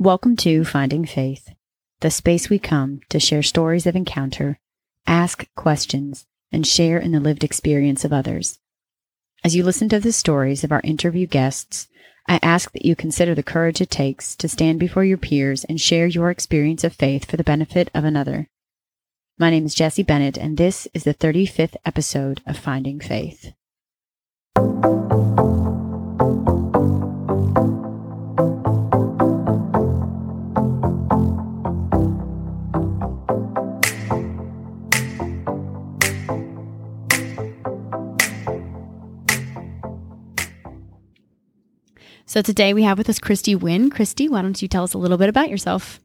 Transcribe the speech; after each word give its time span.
Welcome 0.00 0.36
to 0.36 0.64
Finding 0.64 1.06
Faith, 1.06 1.50
the 2.02 2.10
space 2.12 2.48
we 2.48 2.60
come 2.60 3.00
to 3.08 3.18
share 3.18 3.42
stories 3.42 3.84
of 3.84 3.96
encounter, 3.96 4.60
ask 5.08 5.52
questions, 5.56 6.24
and 6.52 6.64
share 6.64 6.98
in 6.98 7.10
the 7.10 7.18
lived 7.18 7.42
experience 7.42 8.04
of 8.04 8.12
others. 8.12 8.60
As 9.42 9.56
you 9.56 9.64
listen 9.64 9.88
to 9.88 9.98
the 9.98 10.12
stories 10.12 10.62
of 10.62 10.70
our 10.70 10.80
interview 10.84 11.26
guests, 11.26 11.88
I 12.28 12.38
ask 12.44 12.70
that 12.74 12.84
you 12.84 12.94
consider 12.94 13.34
the 13.34 13.42
courage 13.42 13.80
it 13.80 13.90
takes 13.90 14.36
to 14.36 14.48
stand 14.48 14.78
before 14.78 15.04
your 15.04 15.18
peers 15.18 15.64
and 15.64 15.80
share 15.80 16.06
your 16.06 16.30
experience 16.30 16.84
of 16.84 16.92
faith 16.92 17.28
for 17.28 17.36
the 17.36 17.42
benefit 17.42 17.90
of 17.92 18.04
another. 18.04 18.46
My 19.36 19.50
name 19.50 19.66
is 19.66 19.74
Jesse 19.74 20.04
Bennett, 20.04 20.36
and 20.36 20.58
this 20.58 20.86
is 20.94 21.02
the 21.02 21.12
35th 21.12 21.74
episode 21.84 22.40
of 22.46 22.56
Finding 22.56 23.00
Faith. 23.00 23.52
So 42.28 42.42
today 42.42 42.74
we 42.74 42.82
have 42.82 42.98
with 42.98 43.08
us 43.08 43.18
Christy 43.18 43.54
Wynn. 43.54 43.88
Christy, 43.88 44.28
why 44.28 44.42
don't 44.42 44.60
you 44.60 44.68
tell 44.68 44.84
us 44.84 44.92
a 44.92 44.98
little 44.98 45.16
bit 45.16 45.30
about 45.30 45.48
yourself? 45.48 45.98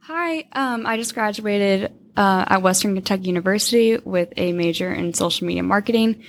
Hi, 0.00 0.48
um, 0.50 0.84
I 0.84 0.96
just 0.96 1.14
graduated 1.14 1.92
uh, 2.16 2.44
at 2.48 2.60
Western 2.60 2.94
Kentucky 2.94 3.28
University 3.28 3.96
with 3.98 4.32
a 4.36 4.52
major 4.52 4.92
in 4.92 5.14
social 5.14 5.46
media 5.46 5.62
marketing. 5.62 6.24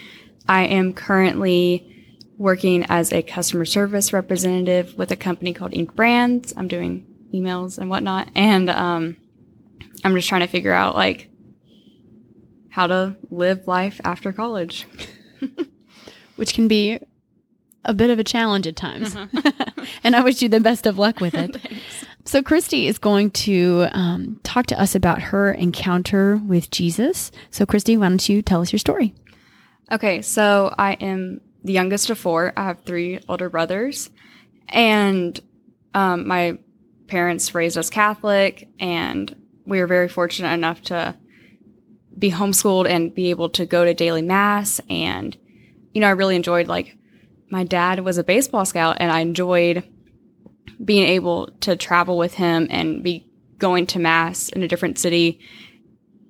I 0.47 0.65
am 0.65 0.93
currently 0.93 2.05
working 2.37 2.85
as 2.87 3.11
a 3.11 3.23
customer 3.23 3.65
service 3.65 4.13
representative 4.13 4.95
with 4.95 5.09
a 5.09 5.15
company 5.15 5.53
called 5.53 5.73
Ink 5.73 5.95
Brands. 5.95 6.53
I'm 6.55 6.67
doing 6.67 7.07
emails 7.33 7.79
and 7.79 7.89
whatnot, 7.89 8.29
and 8.35 8.69
um, 8.69 9.17
I'm 10.03 10.13
just 10.13 10.29
trying 10.29 10.41
to 10.41 10.47
figure 10.47 10.71
out 10.71 10.93
like 10.93 11.31
how 12.69 12.85
to 12.85 13.15
live 13.31 13.67
life 13.67 13.99
after 14.03 14.31
college. 14.31 14.85
Which 16.35 16.53
can 16.53 16.67
be 16.67 16.99
a 17.85 17.93
bit 17.93 18.09
of 18.09 18.19
a 18.19 18.23
challenge 18.23 18.67
at 18.67 18.75
times. 18.75 19.15
and 20.03 20.15
I 20.15 20.21
wish 20.21 20.41
you 20.41 20.49
the 20.49 20.59
best 20.59 20.85
of 20.85 20.97
luck 20.97 21.19
with 21.19 21.33
it. 21.33 21.57
so, 22.25 22.43
Christy 22.43 22.87
is 22.87 22.97
going 22.97 23.31
to 23.31 23.87
um, 23.91 24.39
talk 24.43 24.65
to 24.67 24.79
us 24.79 24.95
about 24.95 25.21
her 25.21 25.51
encounter 25.51 26.37
with 26.37 26.71
Jesus. 26.71 27.31
So, 27.51 27.65
Christy, 27.65 27.97
why 27.97 28.09
don't 28.09 28.27
you 28.27 28.41
tell 28.41 28.61
us 28.61 28.71
your 28.71 28.79
story? 28.79 29.13
Okay, 29.91 30.21
so 30.21 30.73
I 30.77 30.93
am 30.93 31.41
the 31.63 31.73
youngest 31.73 32.09
of 32.09 32.17
four. 32.17 32.53
I 32.57 32.63
have 32.63 32.81
three 32.83 33.19
older 33.29 33.49
brothers, 33.49 34.09
and 34.67 35.39
um, 35.93 36.27
my 36.27 36.57
parents 37.07 37.53
raised 37.53 37.77
us 37.77 37.89
Catholic, 37.89 38.67
and 38.79 39.35
we 39.65 39.79
were 39.79 39.87
very 39.87 40.07
fortunate 40.07 40.53
enough 40.53 40.81
to 40.83 41.15
be 42.17 42.31
homeschooled 42.31 42.89
and 42.89 43.13
be 43.13 43.29
able 43.29 43.49
to 43.49 43.65
go 43.65 43.83
to 43.83 43.93
daily 43.93 44.21
mass. 44.21 44.79
And, 44.89 45.35
you 45.93 46.01
know, 46.01 46.07
I 46.07 46.11
really 46.11 46.35
enjoyed 46.35 46.67
like 46.67 46.97
my 47.49 47.63
dad 47.63 47.99
was 47.99 48.17
a 48.17 48.23
baseball 48.23 48.65
scout 48.65 48.97
and 48.99 49.11
I 49.11 49.19
enjoyed 49.19 49.83
being 50.83 51.07
able 51.07 51.47
to 51.61 51.75
travel 51.75 52.17
with 52.17 52.33
him 52.33 52.67
and 52.69 53.03
be 53.03 53.27
going 53.57 53.87
to 53.87 53.99
mass 53.99 54.49
in 54.49 54.63
a 54.63 54.67
different 54.67 54.97
city. 54.97 55.39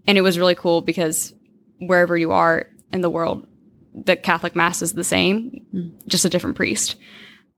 And 0.07 0.17
it 0.17 0.21
was 0.21 0.37
really 0.37 0.55
cool 0.55 0.81
because 0.81 1.33
wherever 1.79 2.17
you 2.17 2.31
are 2.31 2.67
in 2.93 3.01
the 3.01 3.09
world, 3.09 3.47
the 3.93 4.15
Catholic 4.15 4.55
mass 4.55 4.81
is 4.81 4.93
the 4.93 5.03
same, 5.03 5.65
mm. 5.73 6.07
just 6.07 6.25
a 6.25 6.29
different 6.29 6.55
priest 6.55 6.95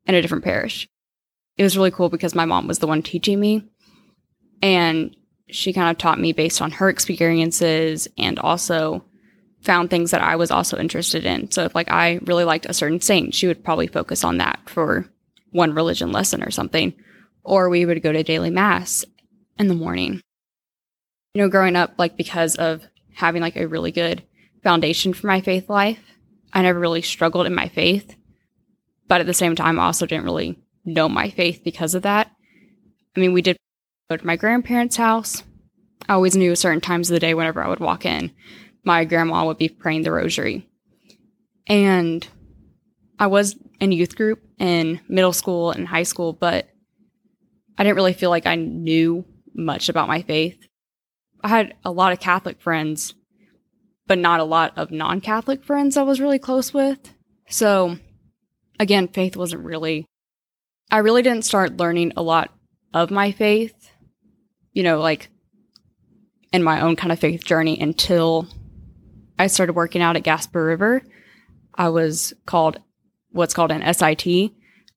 and 0.06 0.16
a 0.16 0.22
different 0.22 0.44
parish. 0.44 0.88
It 1.58 1.64
was 1.64 1.76
really 1.76 1.92
cool 1.92 2.10
because 2.10 2.36
my 2.36 2.46
mom 2.46 2.68
was 2.68 2.80
the 2.80 2.88
one 2.88 3.02
teaching 3.02 3.40
me 3.40 3.64
and 4.62 5.16
she 5.50 5.74
kind 5.74 5.90
of 5.90 5.98
taught 5.98 6.20
me 6.20 6.34
based 6.34 6.62
on 6.62 6.72
her 6.72 6.90
experiences 6.90 8.08
and 8.18 8.38
also 8.40 9.04
found 9.68 9.90
things 9.90 10.12
that 10.12 10.22
I 10.22 10.38
was 10.38 10.50
also 10.50 10.78
interested 10.78 11.26
in. 11.26 11.52
So 11.52 11.66
if 11.66 11.76
like 11.76 11.92
I 11.92 12.20
really 12.24 12.46
liked 12.46 12.66
a 12.66 12.74
certain 12.74 13.02
saint, 13.02 13.36
she 13.36 13.48
would 13.48 13.64
probably 13.64 13.88
focus 13.88 14.24
on 14.24 14.38
that 14.38 14.62
for 14.66 15.06
one 15.52 15.76
religion 15.76 16.12
lesson 16.12 16.42
or 16.42 16.50
something. 16.50 16.94
Or 17.44 17.70
we 17.70 17.86
would 17.86 18.02
go 18.02 18.12
to 18.12 18.24
daily 18.24 18.50
mass 18.50 19.06
in 19.60 19.68
the 19.68 19.76
morning. 19.76 20.22
You 21.34 21.44
know, 21.44 21.50
growing 21.50 21.76
up, 21.76 21.96
like 21.98 22.16
because 22.16 22.56
of 22.56 22.82
having 23.14 23.42
like 23.42 23.58
a 23.58 23.68
really 23.68 23.92
good 23.92 24.24
foundation 24.64 25.14
for 25.14 25.28
my 25.28 25.42
faith 25.42 25.70
life, 25.70 26.00
I 26.54 26.62
never 26.62 26.80
really 26.80 27.02
struggled 27.02 27.46
in 27.46 27.54
my 27.54 27.68
faith. 27.68 28.16
But 29.10 29.20
at 29.20 29.28
the 29.28 29.34
same 29.34 29.56
time, 29.56 29.80
I 29.80 29.86
also 29.86 30.06
didn't 30.06 30.26
really 30.26 30.58
know 30.86 31.10
my 31.10 31.30
faith 31.30 31.62
because 31.64 31.94
of 31.94 32.04
that. 32.04 32.32
I 33.16 33.20
mean, 33.20 33.34
we 33.34 33.42
did 33.42 33.58
go 34.10 34.16
to 34.16 34.26
my 34.26 34.38
grandparents' 34.38 34.96
house. 34.96 35.44
I 36.08 36.14
always 36.14 36.38
knew 36.38 36.56
certain 36.56 36.82
times 36.82 37.10
of 37.10 37.16
the 37.16 37.20
day 37.20 37.34
whenever 37.34 37.62
I 37.62 37.68
would 37.68 37.82
walk 37.82 38.06
in 38.06 38.32
my 38.88 39.04
grandma 39.04 39.46
would 39.46 39.58
be 39.58 39.68
praying 39.68 40.04
the 40.04 40.12
rosary. 40.14 40.66
And 41.68 42.26
I 43.20 43.28
was 43.28 43.58
in 43.82 43.92
youth 43.92 44.16
group 44.16 44.40
in 44.58 45.02
middle 45.10 45.34
school 45.34 45.72
and 45.72 45.86
high 45.86 46.04
school, 46.04 46.32
but 46.32 46.70
I 47.78 47.84
didn't 47.84 47.98
really 47.98 48.14
feel 48.14 48.30
like 48.30 48.48
I 48.48 48.56
knew 48.56 49.26
much 49.54 49.90
about 49.90 50.08
my 50.08 50.22
faith. 50.22 50.58
I 51.44 51.50
had 51.50 51.76
a 51.84 51.92
lot 51.92 52.14
of 52.14 52.22
Catholic 52.22 52.62
friends, 52.62 53.14
but 54.08 54.18
not 54.18 54.40
a 54.40 54.46
lot 54.46 54.72
of 54.78 54.90
non 54.90 55.20
Catholic 55.20 55.66
friends 55.66 55.98
I 55.98 56.04
was 56.04 56.22
really 56.22 56.40
close 56.40 56.74
with. 56.74 57.14
So, 57.50 57.98
again, 58.80 59.10
faith 59.10 59.36
wasn't 59.36 59.66
really, 59.66 60.06
I 60.90 61.00
really 61.00 61.24
didn't 61.24 61.44
start 61.46 61.76
learning 61.78 62.14
a 62.16 62.24
lot 62.24 62.52
of 62.94 63.12
my 63.12 63.34
faith, 63.34 63.92
you 64.72 64.84
know, 64.84 65.00
like 65.00 65.28
in 66.54 66.64
my 66.64 66.80
own 66.80 66.96
kind 66.96 67.12
of 67.12 67.20
faith 67.20 67.44
journey 67.44 67.78
until 67.78 68.48
I 69.40 69.48
started 69.48 69.74
working 69.74 70.02
out 70.02 70.16
at 70.16 70.24
Gasper 70.24 70.64
River, 70.64 71.04
I 71.78 71.90
was 71.90 72.34
called 72.46 72.80
what's 73.32 73.54
called 73.54 73.72
an 73.72 73.94
SIT, 73.94 74.52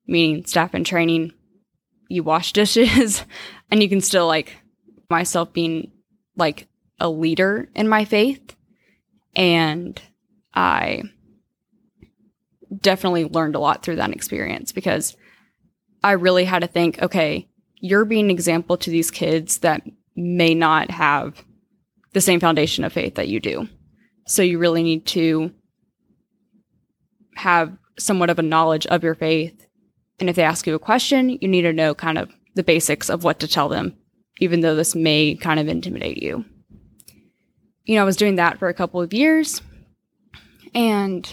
meaning 0.06 0.44
staff 0.46 0.74
in 0.74 0.84
training. 0.84 1.32
You 2.08 2.22
wash 2.22 2.52
dishes 2.54 3.24
and 3.70 3.82
you 3.82 3.88
can 3.88 4.00
still 4.00 4.26
like 4.26 4.56
myself 5.08 5.52
being 5.52 5.92
like 6.36 6.68
a 6.98 7.08
leader 7.08 7.68
in 7.74 7.88
my 7.88 8.04
faith. 8.04 8.56
And 9.36 10.00
I 10.54 11.02
definitely 12.80 13.24
learned 13.24 13.54
a 13.54 13.60
lot 13.60 13.82
through 13.82 13.96
that 13.96 14.10
experience 14.10 14.72
because 14.72 15.16
I 16.02 16.12
really 16.12 16.44
had 16.44 16.60
to 16.60 16.68
think, 16.68 17.00
okay, 17.02 17.48
you're 17.76 18.04
being 18.04 18.26
an 18.26 18.30
example 18.30 18.76
to 18.78 18.90
these 18.90 19.10
kids 19.10 19.58
that 19.58 19.82
may 20.16 20.54
not 20.54 20.90
have 20.90 21.44
the 22.12 22.20
same 22.20 22.40
foundation 22.40 22.84
of 22.84 22.92
faith 22.92 23.14
that 23.16 23.28
you 23.28 23.38
do. 23.38 23.68
So 24.30 24.42
you 24.42 24.60
really 24.60 24.84
need 24.84 25.06
to 25.06 25.50
have 27.34 27.76
somewhat 27.98 28.30
of 28.30 28.38
a 28.38 28.42
knowledge 28.42 28.86
of 28.86 29.02
your 29.02 29.16
faith. 29.16 29.66
And 30.20 30.30
if 30.30 30.36
they 30.36 30.44
ask 30.44 30.68
you 30.68 30.74
a 30.76 30.78
question, 30.78 31.30
you 31.40 31.48
need 31.48 31.62
to 31.62 31.72
know 31.72 31.96
kind 31.96 32.16
of 32.16 32.30
the 32.54 32.62
basics 32.62 33.10
of 33.10 33.24
what 33.24 33.40
to 33.40 33.48
tell 33.48 33.68
them, 33.68 33.96
even 34.38 34.60
though 34.60 34.76
this 34.76 34.94
may 34.94 35.34
kind 35.34 35.58
of 35.58 35.66
intimidate 35.66 36.22
you. 36.22 36.44
You 37.86 37.96
know, 37.96 38.02
I 38.02 38.04
was 38.04 38.16
doing 38.16 38.36
that 38.36 38.60
for 38.60 38.68
a 38.68 38.74
couple 38.74 39.00
of 39.00 39.12
years. 39.12 39.62
And 40.76 41.28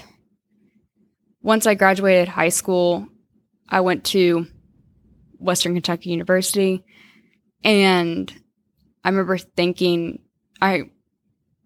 once 1.43 1.67
I 1.67 1.75
graduated 1.75 2.29
high 2.29 2.49
school, 2.49 3.05
I 3.69 3.81
went 3.81 4.05
to 4.05 4.47
Western 5.37 5.75
Kentucky 5.75 6.09
University. 6.09 6.83
And 7.63 8.33
I 9.03 9.09
remember 9.09 9.37
thinking, 9.37 10.23
I 10.59 10.89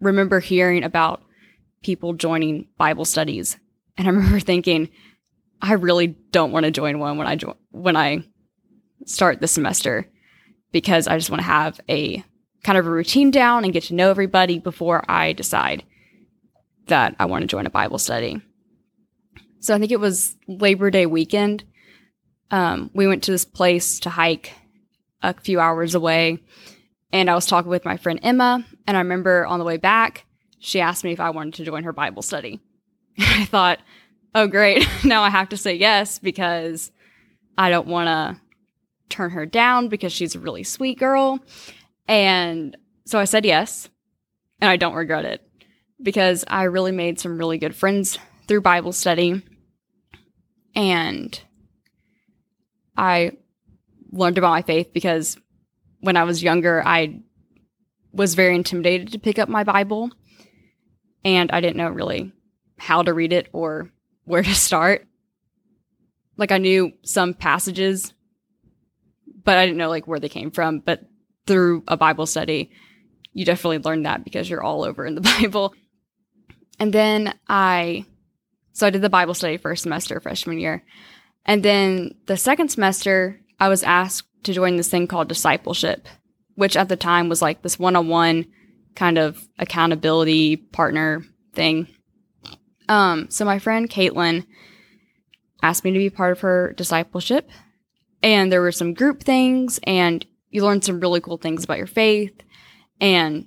remember 0.02 0.40
hearing 0.40 0.84
about 0.84 1.22
people 1.82 2.12
joining 2.12 2.68
Bible 2.76 3.04
studies, 3.04 3.56
and 3.96 4.06
I 4.06 4.10
remember 4.10 4.40
thinking, 4.40 4.90
I 5.60 5.74
really 5.74 6.08
don't 6.08 6.52
want 6.52 6.64
to 6.64 6.70
join 6.70 6.98
one 6.98 7.16
when 7.16 7.26
I 7.26 7.36
jo- 7.36 7.56
when 7.70 7.96
I 7.96 8.24
start 9.06 9.40
the 9.40 9.48
semester 9.48 10.08
because 10.72 11.06
I 11.06 11.16
just 11.16 11.30
want 11.30 11.40
to 11.40 11.46
have 11.46 11.80
a 11.88 12.24
kind 12.64 12.78
of 12.78 12.86
a 12.86 12.90
routine 12.90 13.30
down 13.30 13.64
and 13.64 13.72
get 13.72 13.84
to 13.84 13.94
know 13.94 14.10
everybody 14.10 14.58
before 14.58 15.02
I 15.08 15.32
decide 15.32 15.84
that 16.86 17.16
I 17.18 17.26
want 17.26 17.42
to 17.42 17.46
join 17.46 17.66
a 17.66 17.70
Bible 17.70 17.98
study. 17.98 18.40
So 19.60 19.74
I 19.74 19.78
think 19.78 19.92
it 19.92 20.00
was 20.00 20.36
Labor 20.48 20.90
Day 20.90 21.06
weekend. 21.06 21.64
Um, 22.50 22.90
we 22.92 23.06
went 23.06 23.22
to 23.24 23.30
this 23.30 23.44
place 23.44 24.00
to 24.00 24.10
hike 24.10 24.52
a 25.22 25.34
few 25.34 25.60
hours 25.60 25.94
away, 25.94 26.40
and 27.12 27.30
I 27.30 27.34
was 27.34 27.46
talking 27.46 27.70
with 27.70 27.84
my 27.84 27.96
friend 27.96 28.18
Emma, 28.22 28.64
and 28.86 28.96
I 28.96 29.00
remember 29.00 29.46
on 29.46 29.58
the 29.58 29.64
way 29.64 29.76
back, 29.76 30.24
she 30.58 30.80
asked 30.80 31.04
me 31.04 31.12
if 31.12 31.20
I 31.20 31.30
wanted 31.30 31.54
to 31.54 31.64
join 31.64 31.84
her 31.84 31.92
Bible 31.92 32.22
study. 32.22 32.60
I 33.18 33.44
thought, 33.44 33.80
oh, 34.34 34.46
great. 34.46 34.86
now 35.04 35.22
I 35.22 35.30
have 35.30 35.50
to 35.50 35.56
say 35.56 35.74
yes 35.74 36.18
because 36.18 36.90
I 37.58 37.70
don't 37.70 37.88
want 37.88 38.08
to 38.08 38.40
turn 39.08 39.30
her 39.30 39.44
down 39.44 39.88
because 39.88 40.12
she's 40.12 40.34
a 40.34 40.40
really 40.40 40.64
sweet 40.64 40.98
girl. 40.98 41.40
And 42.08 42.76
so 43.04 43.18
I 43.18 43.24
said 43.24 43.44
yes, 43.44 43.88
and 44.60 44.70
I 44.70 44.76
don't 44.76 44.94
regret 44.94 45.24
it 45.24 45.46
because 46.00 46.44
I 46.48 46.64
really 46.64 46.92
made 46.92 47.20
some 47.20 47.38
really 47.38 47.58
good 47.58 47.74
friends 47.74 48.18
through 48.48 48.62
Bible 48.62 48.92
study. 48.92 49.42
And 50.74 51.38
I 52.96 53.32
learned 54.10 54.38
about 54.38 54.50
my 54.50 54.62
faith 54.62 54.92
because 54.92 55.36
when 56.02 56.16
I 56.16 56.24
was 56.24 56.42
younger, 56.42 56.82
I 56.84 57.20
was 58.12 58.34
very 58.34 58.54
intimidated 58.54 59.12
to 59.12 59.18
pick 59.18 59.38
up 59.38 59.48
my 59.48 59.64
Bible 59.64 60.10
and 61.24 61.50
I 61.50 61.60
didn't 61.60 61.76
know 61.76 61.88
really 61.88 62.32
how 62.76 63.02
to 63.02 63.14
read 63.14 63.32
it 63.32 63.48
or 63.52 63.90
where 64.24 64.42
to 64.42 64.54
start. 64.54 65.06
Like 66.36 66.52
I 66.52 66.58
knew 66.58 66.92
some 67.02 67.34
passages, 67.34 68.12
but 69.44 69.56
I 69.56 69.64
didn't 69.64 69.78
know 69.78 69.88
like 69.88 70.06
where 70.06 70.18
they 70.18 70.28
came 70.28 70.50
from. 70.50 70.80
But 70.80 71.04
through 71.46 71.84
a 71.86 71.96
Bible 71.96 72.26
study, 72.26 72.70
you 73.32 73.44
definitely 73.44 73.78
learn 73.78 74.02
that 74.02 74.24
because 74.24 74.50
you're 74.50 74.62
all 74.62 74.84
over 74.84 75.06
in 75.06 75.14
the 75.14 75.20
Bible. 75.40 75.72
And 76.80 76.92
then 76.92 77.32
I, 77.48 78.06
so 78.72 78.88
I 78.88 78.90
did 78.90 79.02
the 79.02 79.08
Bible 79.08 79.34
study 79.34 79.56
first 79.56 79.84
semester, 79.84 80.20
freshman 80.20 80.58
year. 80.58 80.82
And 81.44 81.62
then 81.62 82.16
the 82.26 82.36
second 82.36 82.70
semester, 82.70 83.40
I 83.60 83.68
was 83.68 83.84
asked 83.84 84.26
to 84.44 84.52
join 84.52 84.76
this 84.76 84.88
thing 84.88 85.06
called 85.06 85.28
discipleship, 85.28 86.06
which 86.54 86.76
at 86.76 86.88
the 86.88 86.96
time 86.96 87.28
was 87.28 87.42
like 87.42 87.62
this 87.62 87.78
one 87.78 87.96
on 87.96 88.08
one 88.08 88.46
kind 88.94 89.18
of 89.18 89.48
accountability 89.58 90.56
partner 90.56 91.24
thing. 91.54 91.88
Um, 92.88 93.28
so 93.30 93.44
my 93.44 93.58
friend 93.58 93.88
Caitlin 93.88 94.46
asked 95.62 95.84
me 95.84 95.92
to 95.92 95.98
be 95.98 96.10
part 96.10 96.32
of 96.32 96.40
her 96.40 96.74
discipleship, 96.76 97.48
and 98.22 98.50
there 98.50 98.60
were 98.60 98.72
some 98.72 98.94
group 98.94 99.22
things, 99.22 99.80
and 99.84 100.26
you 100.50 100.64
learned 100.64 100.84
some 100.84 101.00
really 101.00 101.20
cool 101.20 101.38
things 101.38 101.64
about 101.64 101.78
your 101.78 101.86
faith, 101.86 102.42
and 103.00 103.46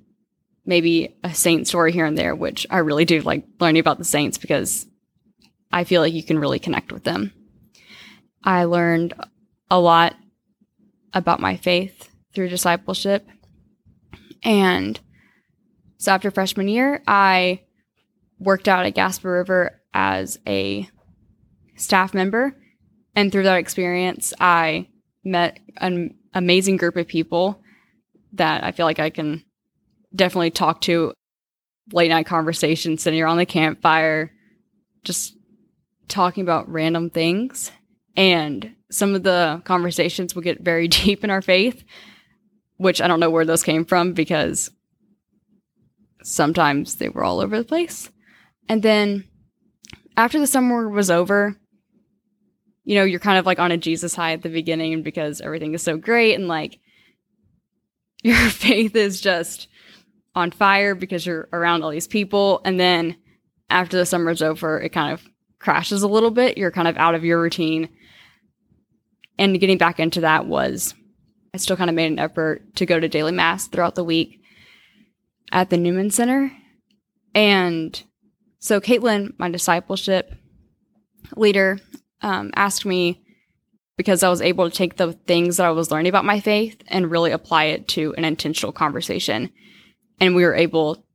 maybe 0.66 1.16
a 1.24 1.34
saint 1.34 1.68
story 1.68 1.92
here 1.92 2.06
and 2.06 2.18
there, 2.18 2.36
which 2.36 2.66
I 2.70 2.80
really 2.80 3.06
do 3.06 3.22
like 3.22 3.46
learning 3.60 3.80
about 3.80 3.98
the 3.98 4.04
saints 4.06 4.38
because 4.38 4.88
I 5.72 5.84
feel 5.84 6.02
like 6.02 6.14
you 6.14 6.24
can 6.24 6.40
really 6.40 6.60
connect 6.60 6.92
with 6.92 7.04
them. 7.04 7.32
I 8.44 8.64
learned 8.64 9.14
a 9.70 9.80
lot 9.80 10.16
about 11.16 11.40
my 11.40 11.58
faith 11.58 12.10
through 12.36 12.50
discipleship. 12.50 13.28
And 14.44 15.00
so 15.98 16.12
after 16.12 16.30
freshman 16.30 16.68
year, 16.68 17.02
I 17.08 17.62
worked 18.38 18.68
out 18.68 18.86
at 18.86 18.94
Gasper 18.94 19.32
River 19.32 19.82
as 19.94 20.38
a 20.46 20.88
staff 21.76 22.14
member. 22.14 22.56
And 23.16 23.32
through 23.32 23.44
that 23.44 23.58
experience, 23.58 24.34
I 24.40 24.90
met 25.24 25.58
an 25.78 26.16
amazing 26.34 26.78
group 26.78 26.98
of 26.98 27.08
people 27.08 27.62
that 28.34 28.64
I 28.64 28.72
feel 28.72 28.86
like 28.86 29.00
I 29.00 29.10
can 29.10 29.44
definitely 30.14 30.52
talk 30.52 30.82
to 30.82 31.14
late 31.94 32.10
night 32.10 32.26
conversations, 32.26 33.02
sitting 33.02 33.22
around 33.22 33.38
the 33.38 33.46
campfire, 33.46 34.32
just 35.04 35.38
talking 36.08 36.44
about 36.44 36.70
random 36.70 37.10
things. 37.10 37.72
And 38.18 38.76
some 38.96 39.14
of 39.14 39.24
the 39.24 39.62
conversations 39.66 40.34
would 40.34 40.44
get 40.44 40.62
very 40.62 40.88
deep 40.88 41.24
in 41.24 41.30
our 41.30 41.42
faith, 41.42 41.84
which 42.78 43.02
I 43.02 43.08
don't 43.08 43.20
know 43.20 43.30
where 43.30 43.46
those 43.46 43.64
came 43.64 43.86
from 43.86 44.14
because 44.14 44.72
sometimes 46.24 46.96
they 46.96 47.10
were 47.10 47.24
all 47.24 47.40
over 47.40 47.58
the 47.58 47.66
place. 47.66 48.10
And 48.68 48.82
then 48.82 49.26
after 50.18 50.40
the 50.40 50.48
summer 50.48 50.90
was 50.90 51.12
over, 51.12 51.56
you 52.84 52.96
know, 52.96 53.04
you're 53.04 53.20
kind 53.20 53.38
of 53.38 53.46
like 53.46 53.60
on 53.60 53.72
a 53.72 53.78
Jesus 53.78 54.16
high 54.16 54.34
at 54.34 54.42
the 54.42 54.50
beginning 54.50 55.04
because 55.04 55.42
everything 55.42 55.74
is 55.74 55.82
so 55.82 55.98
great 55.98 56.36
and 56.36 56.48
like 56.48 56.80
your 58.24 58.50
faith 58.50 58.96
is 58.96 59.22
just 59.22 59.68
on 60.34 60.52
fire 60.52 60.96
because 60.96 61.26
you're 61.26 61.48
around 61.54 61.84
all 61.84 61.92
these 61.92 62.08
people. 62.08 62.62
And 62.66 62.80
then 62.80 63.18
after 63.70 63.98
the 63.98 64.06
summer's 64.06 64.42
over, 64.42 64.80
it 64.80 64.90
kind 64.90 65.14
of 65.14 65.24
crashes 65.60 66.04
a 66.04 66.08
little 66.08 66.32
bit. 66.32 66.58
You're 66.58 66.72
kind 66.72 66.88
of 66.88 66.98
out 66.98 67.16
of 67.16 67.24
your 67.24 67.42
routine. 67.42 67.90
And 69.38 69.60
getting 69.60 69.78
back 69.78 70.00
into 70.00 70.22
that 70.22 70.46
was, 70.46 70.94
I 71.54 71.58
still 71.58 71.78
kind 71.78 71.90
of 71.90 71.96
made 71.96 72.12
an 72.12 72.20
effort 72.20 72.76
to 72.78 72.86
go 72.86 73.00
to 73.00 73.08
daily 73.08 73.32
mass 73.32 73.68
throughout 73.68 73.96
the 73.96 74.04
week 74.04 74.42
at 75.52 75.70
the 75.70 75.78
Newman 75.78 76.12
Center. 76.12 76.52
And 77.34 78.02
so 78.60 78.80
Caitlin, 78.80 79.34
my 79.38 79.50
discipleship 79.50 80.34
leader, 81.36 81.80
um, 82.22 82.52
asked 82.56 82.86
me 82.86 83.22
because 83.98 84.24
I 84.24 84.30
was 84.30 84.42
able 84.42 84.70
to 84.70 84.76
take 84.76 84.98
the 84.98 85.14
things 85.14 85.58
that 85.58 85.66
I 85.66 85.72
was 85.72 85.92
learning 85.92 86.10
about 86.10 86.26
my 86.26 86.40
faith 86.40 86.82
and 86.88 87.12
really 87.12 87.32
apply 87.32 87.66
it 87.66 87.88
to 87.90 88.14
an 88.18 88.26
intentional 88.26 88.72
conversation. 88.72 89.50
And 90.20 90.36
we 90.36 90.44
were 90.44 90.56
able 90.56 91.06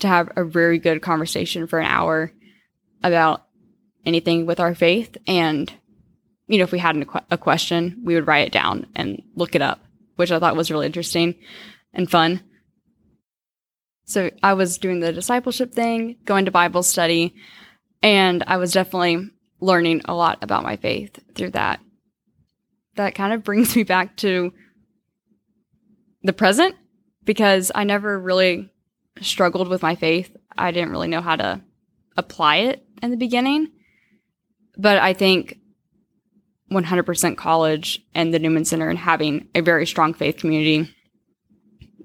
to 0.00 0.08
have 0.08 0.30
a 0.36 0.44
very 0.44 0.78
good 0.78 1.02
conversation 1.02 1.66
for 1.66 1.78
an 1.78 1.86
hour 1.86 2.32
about 3.02 3.46
anything 4.04 4.46
with 4.46 4.60
our 4.60 4.74
faith. 4.74 5.16
And, 5.26 5.72
you 6.48 6.58
know, 6.58 6.64
if 6.64 6.72
we 6.72 6.78
had 6.78 7.06
a 7.30 7.38
question, 7.38 8.00
we 8.04 8.14
would 8.14 8.26
write 8.26 8.46
it 8.46 8.52
down 8.52 8.86
and 8.96 9.22
look 9.34 9.54
it 9.54 9.62
up, 9.62 9.80
which 10.16 10.32
I 10.32 10.38
thought 10.38 10.56
was 10.56 10.70
really 10.70 10.86
interesting 10.86 11.34
and 11.92 12.10
fun. 12.10 12.42
So 14.04 14.30
I 14.42 14.54
was 14.54 14.78
doing 14.78 15.00
the 15.00 15.12
discipleship 15.12 15.74
thing, 15.74 16.16
going 16.24 16.46
to 16.46 16.50
Bible 16.50 16.82
study, 16.82 17.34
and 18.02 18.42
I 18.46 18.56
was 18.56 18.72
definitely 18.72 19.30
learning 19.60 20.02
a 20.06 20.14
lot 20.14 20.38
about 20.40 20.62
my 20.62 20.76
faith 20.76 21.18
through 21.34 21.50
that. 21.50 21.80
That 22.96 23.14
kind 23.14 23.34
of 23.34 23.44
brings 23.44 23.76
me 23.76 23.82
back 23.82 24.16
to 24.18 24.52
the 26.22 26.32
present 26.32 26.76
because 27.24 27.70
I 27.74 27.84
never 27.84 28.18
really 28.18 28.70
struggled 29.20 29.68
with 29.68 29.82
my 29.82 29.94
faith. 29.94 30.34
I 30.56 30.70
didn't 30.70 30.90
really 30.90 31.08
know 31.08 31.20
how 31.20 31.36
to 31.36 31.60
apply 32.16 32.56
it 32.56 32.84
in 33.02 33.10
the 33.10 33.16
beginning. 33.16 33.68
But 34.78 34.98
I 34.98 35.12
think 35.12 35.57
100% 36.70 37.36
college 37.36 38.00
and 38.14 38.32
the 38.32 38.38
Newman 38.38 38.64
Center 38.64 38.88
and 38.88 38.98
having 38.98 39.48
a 39.54 39.60
very 39.60 39.86
strong 39.86 40.14
faith 40.14 40.36
community 40.36 40.94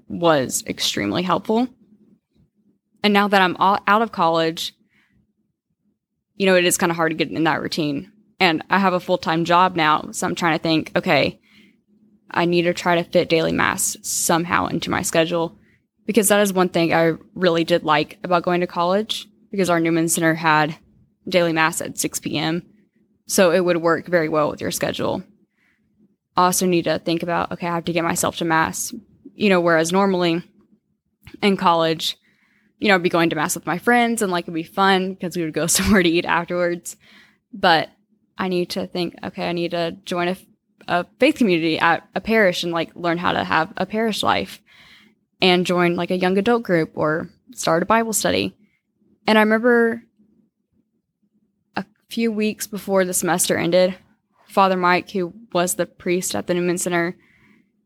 was 0.08 0.64
extremely 0.66 1.22
helpful. 1.22 1.68
And 3.02 3.12
now 3.12 3.28
that 3.28 3.42
I'm 3.42 3.56
out 3.58 4.02
of 4.02 4.12
college, 4.12 4.74
you 6.36 6.46
know, 6.46 6.56
it 6.56 6.64
is 6.64 6.78
kind 6.78 6.90
of 6.90 6.96
hard 6.96 7.10
to 7.12 7.16
get 7.16 7.30
in 7.30 7.44
that 7.44 7.60
routine. 7.60 8.10
And 8.40 8.62
I 8.70 8.78
have 8.78 8.94
a 8.94 9.00
full 9.00 9.18
time 9.18 9.44
job 9.44 9.76
now. 9.76 10.08
So 10.12 10.26
I'm 10.26 10.34
trying 10.34 10.58
to 10.58 10.62
think, 10.62 10.92
okay, 10.96 11.40
I 12.30 12.46
need 12.46 12.62
to 12.62 12.74
try 12.74 12.96
to 12.96 13.04
fit 13.04 13.28
daily 13.28 13.52
mass 13.52 13.96
somehow 14.02 14.66
into 14.66 14.90
my 14.90 15.02
schedule 15.02 15.56
because 16.06 16.28
that 16.28 16.40
is 16.40 16.52
one 16.52 16.68
thing 16.68 16.92
I 16.92 17.14
really 17.34 17.64
did 17.64 17.84
like 17.84 18.18
about 18.24 18.42
going 18.42 18.60
to 18.60 18.66
college 18.66 19.26
because 19.50 19.70
our 19.70 19.80
Newman 19.80 20.08
Center 20.08 20.34
had 20.34 20.76
daily 21.28 21.52
mass 21.52 21.80
at 21.80 21.98
6 21.98 22.18
p.m. 22.20 22.62
So 23.26 23.52
it 23.52 23.64
would 23.64 23.78
work 23.78 24.06
very 24.06 24.28
well 24.28 24.50
with 24.50 24.60
your 24.60 24.70
schedule. 24.70 25.22
I 26.36 26.46
also 26.46 26.66
need 26.66 26.84
to 26.84 26.98
think 26.98 27.22
about, 27.22 27.52
okay, 27.52 27.66
I 27.66 27.74
have 27.74 27.84
to 27.84 27.92
get 27.92 28.04
myself 28.04 28.36
to 28.38 28.44
mass, 28.44 28.92
you 29.34 29.48
know, 29.48 29.60
whereas 29.60 29.92
normally 29.92 30.42
in 31.42 31.56
college, 31.56 32.18
you 32.78 32.88
know, 32.88 32.96
I'd 32.96 33.02
be 33.02 33.08
going 33.08 33.30
to 33.30 33.36
mass 33.36 33.54
with 33.54 33.66
my 33.66 33.78
friends 33.78 34.20
and 34.20 34.32
like 34.32 34.44
it'd 34.44 34.54
be 34.54 34.62
fun 34.62 35.14
because 35.14 35.36
we 35.36 35.44
would 35.44 35.54
go 35.54 35.66
somewhere 35.68 36.02
to 36.02 36.08
eat 36.08 36.24
afterwards. 36.24 36.96
But 37.52 37.88
I 38.36 38.48
need 38.48 38.70
to 38.70 38.86
think, 38.86 39.14
okay, 39.22 39.48
I 39.48 39.52
need 39.52 39.70
to 39.70 39.92
join 40.04 40.28
a, 40.28 40.36
a 40.88 41.06
faith 41.18 41.36
community 41.36 41.78
at 41.78 42.06
a 42.14 42.20
parish 42.20 42.62
and 42.62 42.72
like 42.72 42.94
learn 42.96 43.18
how 43.18 43.32
to 43.32 43.44
have 43.44 43.72
a 43.76 43.86
parish 43.86 44.22
life 44.22 44.60
and 45.40 45.66
join 45.66 45.94
like 45.94 46.10
a 46.10 46.18
young 46.18 46.36
adult 46.36 46.64
group 46.64 46.92
or 46.94 47.30
start 47.52 47.82
a 47.82 47.86
Bible 47.86 48.12
study. 48.12 48.56
And 49.26 49.38
I 49.38 49.42
remember 49.42 50.02
few 52.14 52.30
weeks 52.30 52.68
before 52.68 53.04
the 53.04 53.12
semester 53.12 53.56
ended, 53.56 53.98
Father 54.46 54.76
Mike, 54.76 55.10
who 55.10 55.34
was 55.52 55.74
the 55.74 55.84
priest 55.84 56.36
at 56.36 56.46
the 56.46 56.54
Newman 56.54 56.78
Center, 56.78 57.16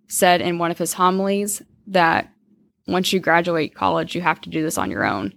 said 0.06 0.42
in 0.42 0.58
one 0.58 0.70
of 0.70 0.76
his 0.76 0.92
homilies 0.92 1.62
that 1.87 2.30
once 2.87 3.11
you 3.11 3.20
graduate 3.20 3.75
college, 3.75 4.14
you 4.14 4.20
have 4.20 4.38
to 4.42 4.50
do 4.50 4.62
this 4.62 4.76
on 4.76 4.90
your 4.90 5.06
own. 5.06 5.32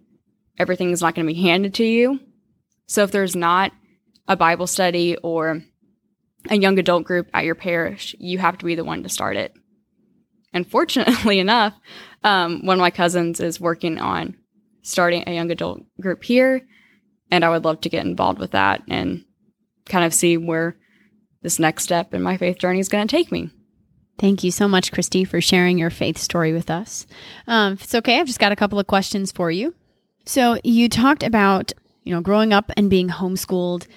Everything 0.60 0.92
is 0.92 1.02
not 1.02 1.16
going 1.16 1.26
to 1.26 1.34
be 1.34 1.42
handed 1.42 1.74
to 1.76 1.86
you. 1.86 2.20
So 2.88 3.04
if 3.04 3.12
there's 3.12 3.34
not 3.34 3.72
a 4.28 4.36
Bible 4.36 4.68
study 4.68 5.16
or 5.24 5.64
a 6.50 6.58
young 6.58 6.78
adult 6.78 7.06
group 7.06 7.30
at 7.34 7.46
your 7.46 7.56
parish, 7.56 8.14
you 8.20 8.40
have 8.40 8.58
to 8.58 8.66
be 8.66 8.76
the 8.76 8.84
one 8.84 9.04
to 9.04 9.10
start 9.10 9.38
it. 9.38 9.54
And 10.52 10.70
fortunately 10.70 11.40
enough, 11.46 11.74
um, 12.26 12.66
one 12.66 12.78
of 12.78 12.82
my 12.82 12.92
cousins 12.92 13.40
is 13.40 13.58
working 13.58 14.00
on 14.00 14.36
starting 14.82 15.24
a 15.26 15.34
young 15.34 15.50
adult 15.50 15.82
group 16.02 16.26
here. 16.26 16.68
And 17.32 17.46
I 17.46 17.50
would 17.50 17.66
love 17.66 17.82
to 17.82 17.90
get 17.90 18.06
involved 18.06 18.40
with 18.40 18.52
that 18.52 18.84
and 18.88 19.24
kind 19.86 20.06
of 20.06 20.14
see 20.14 20.38
where 20.38 20.76
this 21.42 21.58
next 21.60 21.84
step 21.84 22.14
in 22.14 22.22
my 22.22 22.38
faith 22.38 22.60
journey 22.60 22.80
is 22.80 22.90
going 22.90 23.08
to 23.08 23.16
take 23.16 23.32
me. 23.32 23.50
Thank 24.20 24.44
you 24.44 24.52
so 24.52 24.68
much, 24.68 24.92
Christy, 24.92 25.24
for 25.24 25.42
sharing 25.42 25.80
your 25.80 25.90
faith 25.90 26.18
story 26.18 26.54
with 26.54 26.70
us. 26.70 27.08
Um, 27.48 27.74
if 27.74 27.86
it's 27.86 27.96
okay, 27.96 28.20
I've 28.20 28.28
just 28.28 28.40
got 28.40 28.52
a 28.52 28.56
couple 28.56 28.80
of 28.80 28.86
questions 28.86 29.32
for 29.32 29.50
you. 29.50 29.74
So 30.26 30.60
you 30.64 30.90
talked 30.90 31.24
about, 31.24 31.72
you 32.04 32.14
know, 32.14 32.22
growing 32.22 32.54
up 32.54 32.72
and 32.78 32.90
being 32.90 33.10
homeschooled 33.10 33.88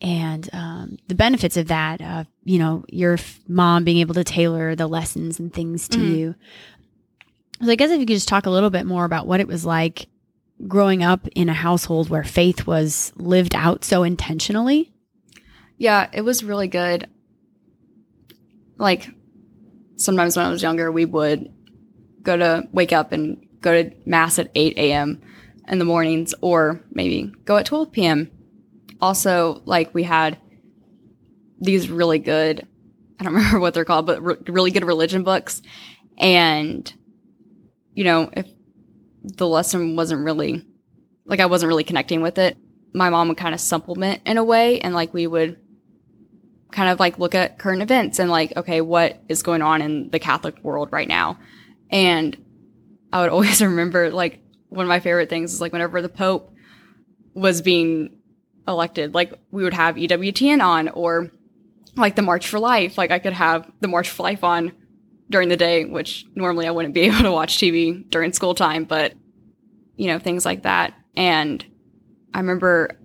and 0.00 0.48
um, 0.52 0.98
the 1.08 1.14
benefits 1.14 1.56
of 1.56 1.68
that. 1.68 2.00
Uh, 2.00 2.24
you 2.44 2.58
know, 2.58 2.84
your 2.88 3.14
f- 3.14 3.40
mom 3.48 3.82
being 3.82 3.98
able 3.98 4.14
to 4.14 4.24
tailor 4.24 4.76
the 4.76 4.86
lessons 4.86 5.40
and 5.40 5.52
things 5.52 5.88
to 5.88 5.98
mm-hmm. 5.98 6.14
you. 6.14 6.34
So 7.60 7.70
I 7.70 7.74
guess 7.74 7.90
if 7.90 7.98
you 7.98 8.06
could 8.06 8.14
just 8.14 8.28
talk 8.28 8.46
a 8.46 8.50
little 8.50 8.70
bit 8.70 8.86
more 8.86 9.04
about 9.04 9.26
what 9.26 9.40
it 9.40 9.48
was 9.48 9.64
like 9.64 10.06
growing 10.66 11.02
up 11.02 11.26
in 11.34 11.48
a 11.48 11.54
household 11.54 12.08
where 12.08 12.24
faith 12.24 12.66
was 12.66 13.12
lived 13.16 13.54
out 13.54 13.84
so 13.84 14.02
intentionally. 14.02 14.92
Yeah, 15.76 16.08
it 16.12 16.22
was 16.22 16.44
really 16.44 16.68
good. 16.68 17.08
Like 18.78 19.08
sometimes 19.96 20.36
when 20.36 20.46
I 20.46 20.50
was 20.50 20.62
younger, 20.62 20.90
we 20.90 21.04
would 21.04 21.52
go 22.22 22.36
to 22.36 22.68
wake 22.72 22.92
up 22.92 23.12
and 23.12 23.46
go 23.60 23.82
to 23.82 23.92
mass 24.06 24.38
at 24.38 24.50
8 24.54 24.76
a.m. 24.76 25.20
in 25.68 25.78
the 25.78 25.84
mornings 25.84 26.34
or 26.40 26.80
maybe 26.90 27.32
go 27.44 27.56
at 27.56 27.66
12 27.66 27.92
p.m. 27.92 28.30
Also, 29.00 29.62
like 29.64 29.94
we 29.94 30.02
had 30.02 30.38
these 31.60 31.90
really 31.90 32.18
good, 32.18 32.66
I 33.18 33.24
don't 33.24 33.34
remember 33.34 33.60
what 33.60 33.74
they're 33.74 33.84
called, 33.84 34.06
but 34.06 34.22
re- 34.22 34.36
really 34.46 34.70
good 34.70 34.84
religion 34.84 35.22
books. 35.22 35.62
And, 36.18 36.92
you 37.94 38.04
know, 38.04 38.30
if 38.32 38.46
the 39.22 39.46
lesson 39.46 39.96
wasn't 39.96 40.24
really, 40.24 40.64
like 41.24 41.40
I 41.40 41.46
wasn't 41.46 41.68
really 41.68 41.84
connecting 41.84 42.22
with 42.22 42.38
it, 42.38 42.56
my 42.94 43.10
mom 43.10 43.28
would 43.28 43.36
kind 43.36 43.54
of 43.54 43.60
supplement 43.60 44.22
in 44.26 44.38
a 44.38 44.44
way. 44.44 44.80
And 44.80 44.94
like 44.94 45.14
we 45.14 45.26
would 45.26 45.58
kind 46.70 46.90
of 46.90 46.98
like 47.00 47.18
look 47.18 47.34
at 47.34 47.58
current 47.58 47.82
events 47.82 48.18
and 48.18 48.30
like, 48.30 48.56
okay, 48.56 48.80
what 48.80 49.22
is 49.28 49.42
going 49.42 49.62
on 49.62 49.82
in 49.82 50.10
the 50.10 50.18
Catholic 50.18 50.62
world 50.62 50.88
right 50.92 51.08
now? 51.08 51.38
And 51.90 52.36
I 53.12 53.20
would 53.20 53.30
always 53.32 53.62
remember 53.62 54.10
like 54.10 54.40
one 54.68 54.84
of 54.84 54.88
my 54.88 55.00
favorite 55.00 55.28
things 55.28 55.52
is 55.52 55.60
like 55.60 55.72
whenever 55.72 56.02
the 56.02 56.08
Pope 56.08 56.52
was 57.34 57.62
being 57.62 58.18
elected, 58.66 59.14
like 59.14 59.32
we 59.50 59.64
would 59.64 59.74
have 59.74 59.96
EWTN 59.96 60.64
on 60.64 60.88
or 60.88 61.30
like 61.96 62.16
the 62.16 62.22
March 62.22 62.48
for 62.48 62.58
Life. 62.58 62.96
Like 62.96 63.10
I 63.10 63.18
could 63.18 63.32
have 63.32 63.70
the 63.80 63.88
March 63.88 64.08
for 64.08 64.22
Life 64.22 64.44
on 64.44 64.72
during 65.32 65.48
the 65.48 65.56
day, 65.56 65.84
which 65.84 66.24
normally 66.36 66.66
I 66.66 66.70
wouldn't 66.70 66.94
be 66.94 67.00
able 67.08 67.22
to 67.22 67.32
watch 67.32 67.56
TV 67.56 68.08
during 68.10 68.32
school 68.32 68.54
time, 68.54 68.84
but 68.84 69.14
you 69.96 70.06
know, 70.06 70.18
things 70.18 70.44
like 70.44 70.62
that. 70.62 70.94
And 71.16 71.64
I 72.32 72.38
remember 72.38 72.98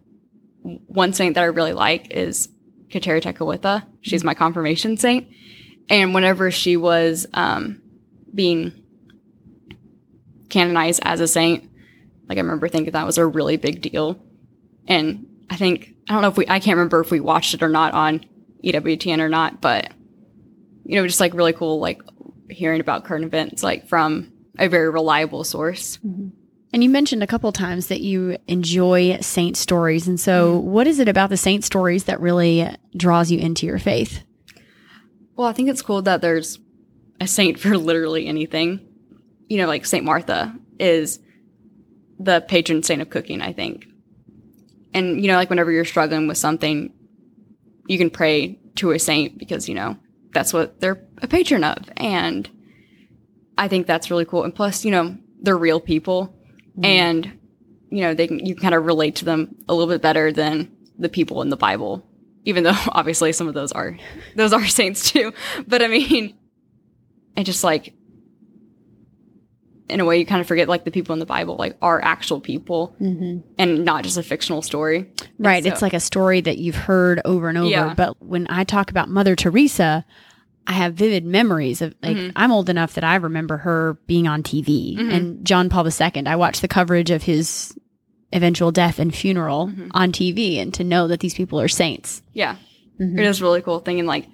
one 0.61 1.13
saint 1.13 1.35
that 1.35 1.43
I 1.43 1.47
really 1.47 1.73
like 1.73 2.11
is 2.11 2.49
Kateri 2.89 3.21
Tekakwitha. 3.21 3.85
She's 4.01 4.23
my 4.23 4.33
confirmation 4.33 4.97
saint. 4.97 5.27
And 5.89 6.13
whenever 6.13 6.51
she 6.51 6.77
was 6.77 7.25
um, 7.33 7.81
being 8.33 8.83
canonized 10.49 11.01
as 11.03 11.19
a 11.19 11.27
saint, 11.27 11.69
like 12.27 12.37
I 12.37 12.41
remember 12.41 12.67
thinking 12.67 12.93
that 12.93 13.05
was 13.05 13.17
a 13.17 13.25
really 13.25 13.57
big 13.57 13.81
deal. 13.81 14.19
And 14.87 15.27
I 15.49 15.55
think 15.55 15.93
I 16.09 16.13
don't 16.13 16.21
know 16.21 16.29
if 16.29 16.37
we 16.37 16.47
I 16.47 16.59
can't 16.59 16.77
remember 16.77 17.01
if 17.01 17.11
we 17.11 17.19
watched 17.19 17.53
it 17.53 17.63
or 17.63 17.69
not 17.69 17.93
on 17.93 18.25
EWTN 18.63 19.19
or 19.19 19.29
not, 19.29 19.61
but 19.61 19.91
you 20.83 20.95
know, 20.95 21.05
just 21.05 21.19
like 21.19 21.33
really 21.33 21.53
cool 21.53 21.79
like 21.79 22.01
hearing 22.49 22.79
about 22.79 23.05
current 23.05 23.25
events 23.25 23.63
like 23.63 23.87
from 23.87 24.31
a 24.57 24.67
very 24.67 24.89
reliable 24.89 25.43
source. 25.43 25.97
Mm-hmm. 25.97 26.29
And 26.73 26.83
you 26.83 26.89
mentioned 26.89 27.23
a 27.23 27.27
couple 27.27 27.51
times 27.51 27.87
that 27.87 28.01
you 28.01 28.37
enjoy 28.47 29.19
saint 29.21 29.55
stories. 29.55 30.07
And 30.07 30.19
so, 30.19 30.57
mm-hmm. 30.57 30.69
what 30.69 30.87
is 30.87 30.99
it 30.99 31.07
about 31.07 31.29
the 31.29 31.37
saint 31.37 31.63
stories 31.63 32.05
that 32.05 32.19
really 32.19 32.69
draws 32.95 33.31
you 33.31 33.39
into 33.39 33.65
your 33.65 33.79
faith? 33.79 34.23
Well, 35.35 35.47
I 35.47 35.53
think 35.53 35.69
it's 35.69 35.81
cool 35.81 36.01
that 36.03 36.21
there's 36.21 36.59
a 37.21 37.27
saint 37.27 37.59
for 37.59 37.77
literally 37.77 38.27
anything. 38.27 38.85
You 39.47 39.57
know, 39.59 39.67
like 39.67 39.85
St. 39.85 40.03
Martha 40.03 40.53
is 40.77 41.19
the 42.19 42.41
patron 42.41 42.83
saint 42.83 43.01
of 43.01 43.09
cooking, 43.09 43.41
I 43.41 43.53
think. 43.53 43.85
And, 44.93 45.21
you 45.21 45.27
know, 45.27 45.35
like 45.35 45.49
whenever 45.49 45.71
you're 45.71 45.85
struggling 45.85 46.27
with 46.27 46.37
something, 46.37 46.91
you 47.87 47.97
can 47.97 48.09
pray 48.09 48.59
to 48.75 48.91
a 48.91 48.99
saint 48.99 49.37
because, 49.37 49.69
you 49.69 49.75
know, 49.75 49.97
that's 50.33 50.51
what 50.51 50.81
they're 50.81 51.06
a 51.21 51.27
patron 51.27 51.63
of. 51.63 51.89
And 51.97 52.49
I 53.57 53.67
think 53.67 53.87
that's 53.87 54.11
really 54.11 54.25
cool. 54.25 54.43
And 54.43 54.53
plus, 54.53 54.85
you 54.85 54.91
know, 54.91 55.17
they're 55.41 55.57
real 55.57 55.79
people 55.79 56.35
mm-hmm. 56.71 56.85
and, 56.85 57.39
you 57.89 58.01
know, 58.01 58.13
they 58.13 58.27
can, 58.27 58.45
you 58.45 58.55
can 58.55 58.61
kind 58.61 58.75
of 58.75 58.85
relate 58.85 59.15
to 59.17 59.25
them 59.25 59.55
a 59.67 59.73
little 59.73 59.91
bit 59.91 60.01
better 60.01 60.31
than 60.31 60.71
the 60.97 61.09
people 61.09 61.41
in 61.41 61.49
the 61.49 61.57
Bible, 61.57 62.05
even 62.45 62.63
though 62.63 62.75
obviously 62.89 63.31
some 63.31 63.47
of 63.47 63.53
those 63.53 63.71
are, 63.71 63.97
those 64.35 64.53
are 64.53 64.65
saints 64.65 65.11
too. 65.11 65.33
But 65.67 65.81
I 65.81 65.87
mean, 65.87 66.35
and 67.35 67.45
just 67.45 67.63
like, 67.63 67.93
in 69.89 69.99
a 69.99 70.05
way, 70.05 70.17
you 70.17 70.25
kind 70.25 70.41
of 70.41 70.47
forget 70.47 70.67
like 70.67 70.83
the 70.83 70.91
people 70.91 71.13
in 71.13 71.19
the 71.19 71.25
Bible, 71.25 71.55
like 71.55 71.77
are 71.81 72.01
actual 72.03 72.41
people 72.41 72.95
mm-hmm. 72.99 73.39
and 73.57 73.85
not 73.85 74.03
just 74.03 74.17
a 74.17 74.23
fictional 74.23 74.61
story. 74.61 75.09
Right. 75.39 75.63
So, 75.63 75.69
it's 75.69 75.81
like 75.81 75.93
a 75.93 75.99
story 75.99 76.41
that 76.41 76.57
you've 76.57 76.75
heard 76.75 77.21
over 77.23 77.47
and 77.47 77.57
over. 77.57 77.69
Yeah. 77.69 77.93
But 77.93 78.21
when 78.21 78.47
I 78.49 78.63
talk 78.63 78.91
about 78.91 79.09
Mother 79.09 79.35
Teresa, 79.35 80.05
I 80.67 80.73
have 80.73 80.95
vivid 80.95 81.25
memories 81.25 81.81
of 81.81 81.95
like 82.03 82.17
mm-hmm. 82.17 82.31
I'm 82.35 82.51
old 82.51 82.69
enough 82.69 82.93
that 82.95 83.03
I 83.03 83.15
remember 83.15 83.57
her 83.57 83.97
being 84.05 84.27
on 84.27 84.43
TV 84.43 84.97
mm-hmm. 84.97 85.09
and 85.09 85.45
John 85.45 85.69
Paul 85.69 85.87
II. 85.87 86.27
I 86.27 86.35
watched 86.35 86.61
the 86.61 86.67
coverage 86.67 87.09
of 87.09 87.23
his 87.23 87.73
eventual 88.33 88.71
death 88.71 88.99
and 88.99 89.15
funeral 89.15 89.67
mm-hmm. 89.67 89.87
on 89.91 90.11
TV 90.11 90.57
and 90.57 90.73
to 90.73 90.83
know 90.83 91.07
that 91.07 91.21
these 91.21 91.33
people 91.33 91.61
are 91.61 91.69
saints. 91.69 92.21
Yeah. 92.33 92.57
Mm-hmm. 92.99 93.17
It 93.17 93.25
is 93.25 93.41
really 93.41 93.61
cool 93.61 93.79
thinking 93.79 94.05
like, 94.05 94.27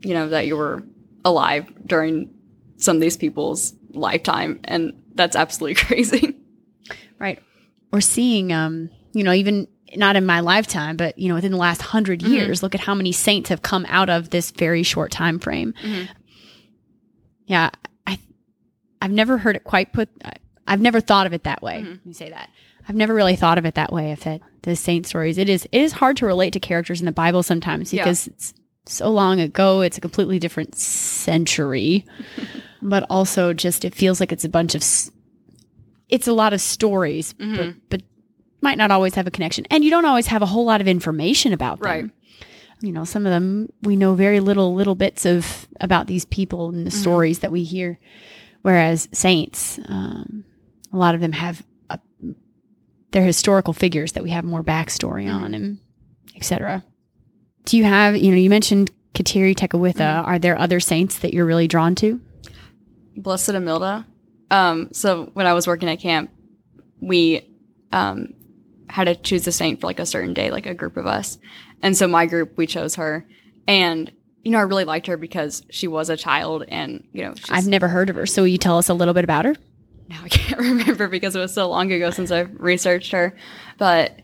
you 0.00 0.12
know, 0.12 0.30
that 0.30 0.48
you 0.48 0.56
were 0.56 0.82
alive 1.24 1.72
during 1.86 2.34
some 2.76 2.96
of 2.96 3.00
these 3.00 3.16
people's 3.16 3.72
lifetime 3.90 4.60
and 4.64 5.00
that's 5.14 5.36
absolutely 5.36 5.74
crazy. 5.84 6.36
Right. 7.20 7.40
Or 7.92 8.00
seeing 8.00 8.52
um, 8.52 8.90
you 9.12 9.22
know, 9.22 9.32
even 9.32 9.68
not 9.96 10.16
in 10.16 10.26
my 10.26 10.40
lifetime, 10.40 10.96
but 10.96 11.18
you 11.18 11.28
know, 11.28 11.34
within 11.34 11.52
the 11.52 11.58
last 11.58 11.80
100 11.80 12.20
mm-hmm. 12.20 12.32
years, 12.32 12.62
look 12.62 12.74
at 12.74 12.80
how 12.80 12.94
many 12.94 13.12
saints 13.12 13.48
have 13.48 13.62
come 13.62 13.86
out 13.88 14.08
of 14.10 14.30
this 14.30 14.50
very 14.50 14.82
short 14.82 15.10
time 15.10 15.38
frame. 15.38 15.74
Mm-hmm. 15.82 16.12
Yeah, 17.46 17.70
I 18.06 18.18
I've 19.02 19.12
never 19.12 19.38
heard 19.38 19.56
it 19.56 19.64
quite 19.64 19.92
put 19.92 20.08
I've 20.66 20.80
never 20.80 21.00
thought 21.00 21.26
of 21.26 21.32
it 21.32 21.44
that 21.44 21.62
way. 21.62 21.80
Mm-hmm. 21.80 21.90
Let 21.90 22.06
me 22.06 22.12
say 22.12 22.30
that. 22.30 22.50
I've 22.88 22.96
never 22.96 23.14
really 23.14 23.36
thought 23.36 23.58
of 23.58 23.66
it 23.66 23.74
that 23.74 23.92
way 23.92 24.12
if 24.12 24.26
it 24.26 24.42
the 24.62 24.76
saint 24.76 25.06
stories. 25.06 25.38
It 25.38 25.48
is 25.48 25.66
it 25.72 25.80
is 25.80 25.92
hard 25.92 26.16
to 26.18 26.26
relate 26.26 26.52
to 26.52 26.60
characters 26.60 27.00
in 27.00 27.06
the 27.06 27.12
Bible 27.12 27.42
sometimes 27.42 27.90
because 27.90 28.26
yeah. 28.26 28.32
it's 28.32 28.54
so 28.86 29.10
long 29.10 29.40
ago, 29.40 29.80
it's 29.80 29.98
a 29.98 30.00
completely 30.00 30.38
different 30.38 30.76
century. 30.76 32.04
but 32.82 33.04
also 33.10 33.52
just 33.52 33.84
it 33.84 33.94
feels 33.94 34.20
like 34.20 34.32
it's 34.32 34.44
a 34.44 34.48
bunch 34.48 34.74
of 34.74 34.82
it's 36.08 36.26
a 36.26 36.32
lot 36.32 36.52
of 36.52 36.60
stories, 36.60 37.32
but 37.34 37.46
mm-hmm. 37.46 37.78
but 37.88 38.02
might 38.60 38.78
not 38.78 38.90
always 38.90 39.14
have 39.14 39.26
a 39.26 39.30
connection. 39.30 39.66
And 39.70 39.84
you 39.84 39.90
don't 39.90 40.04
always 40.04 40.26
have 40.28 40.42
a 40.42 40.46
whole 40.46 40.64
lot 40.64 40.80
of 40.80 40.88
information 40.88 41.52
about 41.52 41.80
them. 41.80 41.90
Right. 41.90 42.10
You 42.80 42.92
know, 42.92 43.04
some 43.04 43.26
of 43.26 43.30
them 43.30 43.70
we 43.82 43.96
know 43.96 44.14
very 44.14 44.40
little 44.40 44.74
little 44.74 44.94
bits 44.94 45.26
of 45.26 45.68
about 45.80 46.06
these 46.06 46.24
people 46.24 46.68
and 46.68 46.86
the 46.86 46.90
mm-hmm. 46.90 47.00
stories 47.00 47.40
that 47.40 47.52
we 47.52 47.64
hear. 47.64 47.98
Whereas 48.62 49.08
saints, 49.12 49.78
um, 49.86 50.44
a 50.92 50.96
lot 50.96 51.14
of 51.14 51.20
them 51.20 51.32
have 51.32 51.62
a, 51.88 51.98
they're 53.10 53.22
historical 53.22 53.72
figures 53.72 54.12
that 54.12 54.22
we 54.22 54.30
have 54.30 54.44
more 54.44 54.62
backstory 54.62 55.26
mm-hmm. 55.26 55.44
on 55.44 55.54
and 55.54 55.78
etc. 56.36 56.84
Do 57.64 57.76
you 57.76 57.84
have, 57.84 58.16
you 58.16 58.30
know, 58.30 58.36
you 58.36 58.50
mentioned 58.50 58.90
Kateri 59.14 59.54
Tekakwitha. 59.54 59.94
Mm-hmm. 59.94 60.26
Are 60.26 60.38
there 60.38 60.58
other 60.58 60.80
saints 60.80 61.18
that 61.18 61.34
you're 61.34 61.46
really 61.46 61.68
drawn 61.68 61.94
to? 61.96 62.20
Blessed 63.16 63.50
Imelda. 63.50 64.06
Um, 64.50 64.88
so 64.92 65.30
when 65.34 65.46
I 65.46 65.54
was 65.54 65.66
working 65.66 65.88
at 65.88 66.00
camp, 66.00 66.30
we 67.00 67.46
um, 67.92 68.34
had 68.90 69.04
to 69.04 69.14
choose 69.14 69.46
a 69.46 69.52
saint 69.52 69.80
for 69.80 69.86
like 69.86 70.00
a 70.00 70.06
certain 70.06 70.34
day, 70.34 70.50
like 70.50 70.66
a 70.66 70.74
group 70.74 70.96
of 70.96 71.06
us. 71.06 71.38
And 71.82 71.96
so 71.96 72.06
my 72.06 72.26
group, 72.26 72.56
we 72.56 72.66
chose 72.66 72.96
her. 72.96 73.26
And, 73.66 74.10
you 74.42 74.50
know, 74.50 74.58
I 74.58 74.62
really 74.62 74.84
liked 74.84 75.06
her 75.06 75.16
because 75.16 75.62
she 75.70 75.86
was 75.86 76.10
a 76.10 76.16
child 76.16 76.64
and, 76.68 77.06
you 77.12 77.22
know, 77.22 77.34
I've 77.48 77.66
never 77.66 77.88
heard 77.88 78.10
of 78.10 78.16
her. 78.16 78.26
So 78.26 78.42
will 78.42 78.48
you 78.48 78.58
tell 78.58 78.78
us 78.78 78.88
a 78.88 78.94
little 78.94 79.14
bit 79.14 79.24
about 79.24 79.44
her? 79.44 79.54
No, 80.08 80.16
I 80.22 80.28
can't 80.28 80.60
remember 80.60 81.08
because 81.08 81.36
it 81.36 81.40
was 81.40 81.54
so 81.54 81.68
long 81.68 81.92
ago 81.92 82.10
since 82.10 82.30
I've 82.30 82.50
researched 82.58 83.12
her. 83.12 83.36
But 83.78 84.20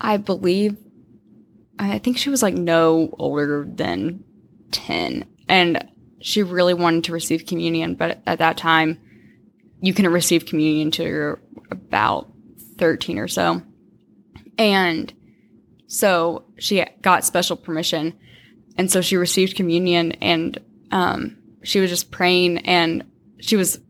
I 0.00 0.16
believe, 0.16 0.76
I 1.78 1.98
think 1.98 2.18
she 2.18 2.30
was 2.30 2.42
like 2.42 2.54
no 2.54 3.14
older 3.18 3.66
than 3.68 4.24
10. 4.72 5.24
And 5.48 5.88
she 6.20 6.42
really 6.42 6.74
wanted 6.74 7.04
to 7.04 7.12
receive 7.12 7.46
communion. 7.46 7.94
But 7.94 8.20
at 8.26 8.40
that 8.40 8.56
time, 8.56 9.00
you 9.80 9.94
can 9.94 10.08
receive 10.08 10.46
communion 10.46 10.88
until 10.88 11.06
you're 11.06 11.40
about 11.70 12.32
13 12.78 13.18
or 13.18 13.28
so. 13.28 13.62
And 14.56 15.12
so 15.86 16.44
she 16.58 16.84
got 17.02 17.24
special 17.24 17.56
permission. 17.56 18.18
And 18.76 18.90
so 18.90 19.00
she 19.00 19.16
received 19.16 19.56
communion 19.56 20.12
and 20.12 20.58
um, 20.90 21.36
she 21.62 21.80
was 21.80 21.90
just 21.90 22.10
praying 22.10 22.58
and 22.58 23.04
she 23.40 23.56
was, 23.56 23.80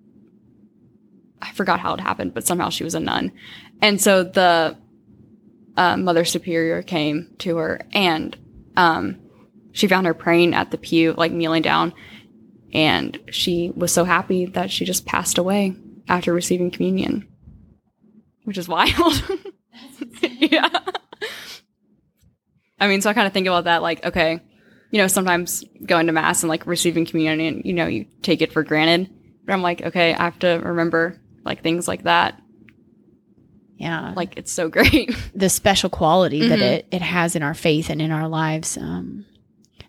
I 1.40 1.52
forgot 1.52 1.80
how 1.80 1.94
it 1.94 2.00
happened, 2.00 2.34
but 2.34 2.46
somehow 2.46 2.70
she 2.70 2.84
was 2.84 2.94
a 2.94 3.00
nun. 3.00 3.32
And 3.80 4.00
so 4.00 4.24
the 4.24 4.76
uh, 5.76 5.96
Mother 5.96 6.24
Superior 6.24 6.82
came 6.82 7.34
to 7.38 7.56
her 7.58 7.80
and 7.92 8.36
um, 8.76 9.18
she 9.72 9.86
found 9.86 10.06
her 10.06 10.14
praying 10.14 10.54
at 10.54 10.70
the 10.70 10.78
pew, 10.78 11.14
like 11.16 11.32
kneeling 11.32 11.62
down. 11.62 11.92
And 12.72 13.18
she 13.30 13.72
was 13.74 13.92
so 13.92 14.04
happy 14.04 14.46
that 14.46 14.70
she 14.70 14.84
just 14.84 15.06
passed 15.06 15.38
away 15.38 15.76
after 16.08 16.32
receiving 16.32 16.70
communion, 16.70 17.27
which 18.48 18.56
is 18.56 18.66
wild. 18.66 19.22
yeah. 20.22 20.70
I 22.80 22.88
mean, 22.88 23.02
so 23.02 23.10
I 23.10 23.12
kind 23.12 23.26
of 23.26 23.34
think 23.34 23.46
about 23.46 23.64
that 23.64 23.82
like, 23.82 24.06
okay, 24.06 24.40
you 24.90 24.98
know, 24.98 25.06
sometimes 25.06 25.62
going 25.84 26.06
to 26.06 26.14
mass 26.14 26.42
and 26.42 26.48
like 26.48 26.66
receiving 26.66 27.04
communion, 27.04 27.60
you 27.66 27.74
know, 27.74 27.86
you 27.86 28.06
take 28.22 28.40
it 28.40 28.50
for 28.50 28.62
granted. 28.62 29.10
But 29.44 29.52
I'm 29.52 29.60
like, 29.60 29.82
okay, 29.82 30.14
I 30.14 30.24
have 30.24 30.38
to 30.38 30.62
remember 30.64 31.20
like 31.44 31.62
things 31.62 31.86
like 31.86 32.04
that. 32.04 32.40
Yeah. 33.76 34.14
Like 34.16 34.38
it's 34.38 34.50
so 34.50 34.68
great. 34.70 35.14
The 35.34 35.50
special 35.50 35.90
quality 35.90 36.40
mm-hmm. 36.40 36.48
that 36.48 36.60
it, 36.60 36.88
it 36.90 37.02
has 37.02 37.36
in 37.36 37.42
our 37.42 37.52
faith 37.52 37.90
and 37.90 38.00
in 38.00 38.10
our 38.10 38.28
lives. 38.28 38.78
Um, 38.78 39.26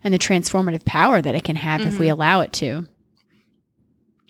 and 0.04 0.12
the 0.12 0.18
transformative 0.18 0.84
power 0.84 1.22
that 1.22 1.34
it 1.34 1.44
can 1.44 1.56
have 1.56 1.80
mm-hmm. 1.80 1.88
if 1.88 1.98
we 1.98 2.08
mm-hmm. 2.08 2.12
allow 2.12 2.42
it 2.42 2.52
to. 2.54 2.86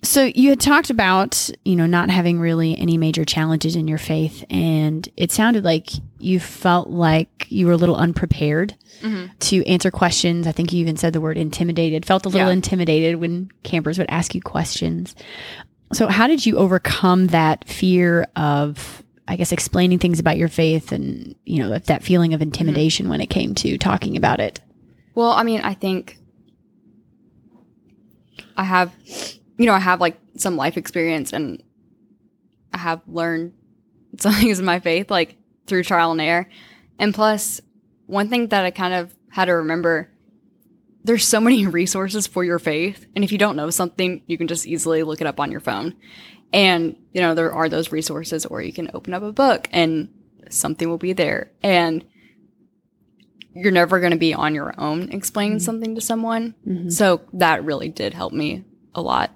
So 0.02 0.25
you 0.35 0.49
had 0.49 0.61
talked 0.61 0.88
about, 0.88 1.50
you 1.64 1.76
know, 1.76 1.85
not 1.87 2.09
having 2.09 2.40
really 2.40 2.76
any 2.78 2.97
major 2.97 3.25
challenges 3.25 3.76
in 3.76 3.87
your 3.87 3.99
faith 3.99 4.45
and 4.49 5.07
it 5.16 5.30
sounded 5.30 5.62
like 5.62 5.90
you 6.19 6.40
felt 6.40 6.88
like 6.88 7.47
you 7.50 7.66
were 7.66 7.73
a 7.73 7.76
little 7.76 7.97
unprepared 7.97 8.75
Mhm. 9.02 9.30
to 9.40 9.66
answer 9.66 9.90
questions. 9.90 10.47
I 10.47 10.52
think 10.52 10.73
you 10.73 10.80
even 10.80 10.97
said 10.97 11.12
the 11.12 11.21
word 11.21 11.37
intimidated. 11.37 12.07
Felt 12.07 12.25
a 12.25 12.30
little 12.30 12.49
Yeah. 12.49 12.52
intimidated 12.54 13.16
when 13.16 13.50
campers 13.62 13.99
would 13.99 14.09
ask 14.11 14.35
you 14.35 14.40
questions. 14.40 15.14
So 15.92 16.07
how 16.09 16.26
did 16.26 16.47
you 16.47 16.57
overcome 16.57 17.26
that 17.28 17.69
fear 17.69 18.26
of 18.37 19.02
I 19.28 19.37
guess 19.37 19.52
explaining 19.52 20.00
things 20.00 20.19
about 20.19 20.38
your 20.38 20.49
faith 20.49 20.90
and, 20.90 21.37
you 21.45 21.61
know, 21.61 21.69
that, 21.69 21.85
that 21.87 22.02
feeling 22.02 22.35
of 22.35 22.42
intimidation 22.42 23.09
when 23.09 23.21
it 23.21 23.30
came 23.30 23.54
to 23.57 23.78
talking 23.78 24.16
about 24.16 24.40
it? 24.40 24.59
Well, 25.14 25.30
I 25.30 25.45
mean, 25.45 25.61
I 25.61 25.73
think 25.75 26.19
I 28.57 28.64
have, 28.64 28.92
you 29.61 29.67
know, 29.67 29.75
I 29.75 29.79
have 29.79 30.00
like 30.00 30.19
some 30.38 30.57
life 30.57 30.79
experience 30.79 31.35
and 31.35 31.62
I 32.73 32.79
have 32.79 33.02
learned 33.07 33.52
some 34.19 34.33
things 34.33 34.59
in 34.59 34.64
my 34.64 34.81
faith, 34.81 35.11
like 35.11 35.37
through 35.67 35.85
trial 35.85 36.12
and 36.12 36.21
error. 36.21 36.49
And 36.99 37.14
plus, 37.14 37.61
one 38.07 38.31
thing 38.31 38.49
that 38.49 38.64
I 38.64 38.71
kind 38.71 38.95
of 38.95 39.14
had 39.29 39.45
to 39.45 39.52
remember 39.52 40.11
there's 41.05 41.26
so 41.26 41.40
many 41.40 41.67
resources 41.81 42.26
for 42.26 42.43
your 42.43 42.59
faith. 42.59 43.07
And 43.14 43.23
if 43.23 43.33
you 43.33 43.37
don't 43.38 43.55
know 43.57 43.69
something, 43.69 44.23
you 44.26 44.38
can 44.38 44.49
just 44.49 44.67
easily 44.67 45.02
look 45.02 45.21
it 45.21 45.26
up 45.26 45.38
on 45.38 45.50
your 45.50 45.61
phone. 45.61 45.95
And, 46.55 46.97
you 47.12 47.21
know, 47.21 47.35
there 47.35 47.52
are 47.52 47.69
those 47.69 47.93
resources, 47.93 48.47
or 48.47 48.62
you 48.62 48.73
can 48.73 48.90
open 48.95 49.12
up 49.12 49.23
a 49.23 49.31
book 49.31 49.69
and 49.73 50.09
something 50.49 50.88
will 50.88 50.99
be 50.99 51.12
there. 51.12 51.52
And 51.62 52.02
you're 53.55 53.73
never 53.73 54.00
going 54.00 54.12
to 54.12 54.19
be 54.19 54.33
on 54.33 54.55
your 54.55 54.75
own 54.79 55.11
explaining 55.12 55.61
something 55.61 55.95
to 55.97 56.00
someone. 56.00 56.55
Mhm. 56.67 56.90
So 56.90 57.21
that 57.35 57.62
really 57.64 57.90
did 57.90 58.14
help 58.14 58.33
me 58.33 58.64
a 58.95 59.02
lot. 59.02 59.33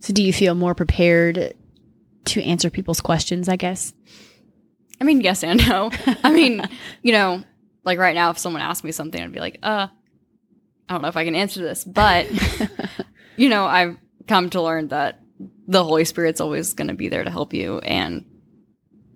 So 0.00 0.12
do 0.12 0.22
you 0.22 0.32
feel 0.32 0.54
more 0.54 0.74
prepared 0.74 1.54
to 2.26 2.42
answer 2.42 2.70
people's 2.70 3.00
questions, 3.00 3.48
I 3.48 3.56
guess? 3.56 3.92
I 5.00 5.04
mean, 5.04 5.20
yes 5.20 5.44
and 5.44 5.66
no. 5.68 5.90
I 6.22 6.32
mean, 6.32 6.62
you 7.02 7.12
know, 7.12 7.42
like 7.84 7.98
right 7.98 8.14
now, 8.14 8.30
if 8.30 8.38
someone 8.38 8.62
asked 8.62 8.84
me 8.84 8.92
something, 8.92 9.22
I'd 9.22 9.32
be 9.32 9.40
like, 9.40 9.58
uh, 9.62 9.88
I 10.88 10.92
don't 10.92 11.02
know 11.02 11.08
if 11.08 11.16
I 11.16 11.24
can 11.24 11.34
answer 11.34 11.62
this. 11.62 11.84
But, 11.84 12.28
you 13.36 13.48
know, 13.48 13.64
I've 13.66 13.96
come 14.26 14.50
to 14.50 14.62
learn 14.62 14.88
that 14.88 15.20
the 15.68 15.84
Holy 15.84 16.04
Spirit's 16.04 16.40
always 16.40 16.74
going 16.74 16.88
to 16.88 16.94
be 16.94 17.08
there 17.08 17.24
to 17.24 17.30
help 17.30 17.52
you 17.52 17.78
and 17.80 18.24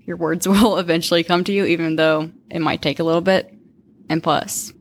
your 0.04 0.16
words 0.16 0.46
will 0.48 0.78
eventually 0.78 1.24
come 1.24 1.44
to 1.44 1.52
you, 1.52 1.64
even 1.64 1.96
though 1.96 2.30
it 2.50 2.60
might 2.60 2.82
take 2.82 2.98
a 2.98 3.04
little 3.04 3.20
bit. 3.20 3.52
And 4.08 4.22
plus, 4.22 4.72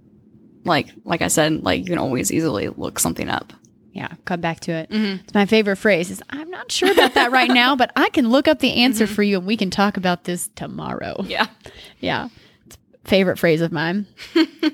like, 0.66 0.90
like 1.04 1.22
I 1.22 1.28
said, 1.28 1.64
like 1.64 1.82
you 1.82 1.86
can 1.86 2.00
always 2.00 2.32
easily 2.32 2.68
look 2.70 3.00
something 3.00 3.30
up. 3.30 3.54
Yeah, 4.00 4.08
come 4.24 4.40
back 4.40 4.62
to 4.62 4.72
it. 4.72 4.90
Mhm. 4.90 5.20
It's 5.26 5.34
my 5.34 5.46
favorite 5.46 5.76
phrase 5.76 6.10
is 6.10 6.24
I'm 6.30 6.50
not 6.50 6.72
sure 6.72 6.90
about 6.90 7.16
that 7.16 7.34
right 7.34 7.52
now, 7.52 7.76
but 7.76 7.92
I 7.98 8.08
can 8.08 8.30
look 8.30 8.48
up 8.48 8.60
the 8.60 8.76
answer 8.76 9.06
for 9.06 9.24
you 9.24 9.38
and 9.40 9.46
we 9.46 9.58
can 9.58 9.70
talk 9.70 9.98
about 9.98 10.24
this 10.24 10.50
tomorrow. 10.56 11.26
Yeah. 11.28 11.48
Yeah. 12.00 12.30
It's 12.66 12.78
favorite 13.04 13.38
phrase 13.38 13.60
of 13.60 13.74
mine. 13.74 14.08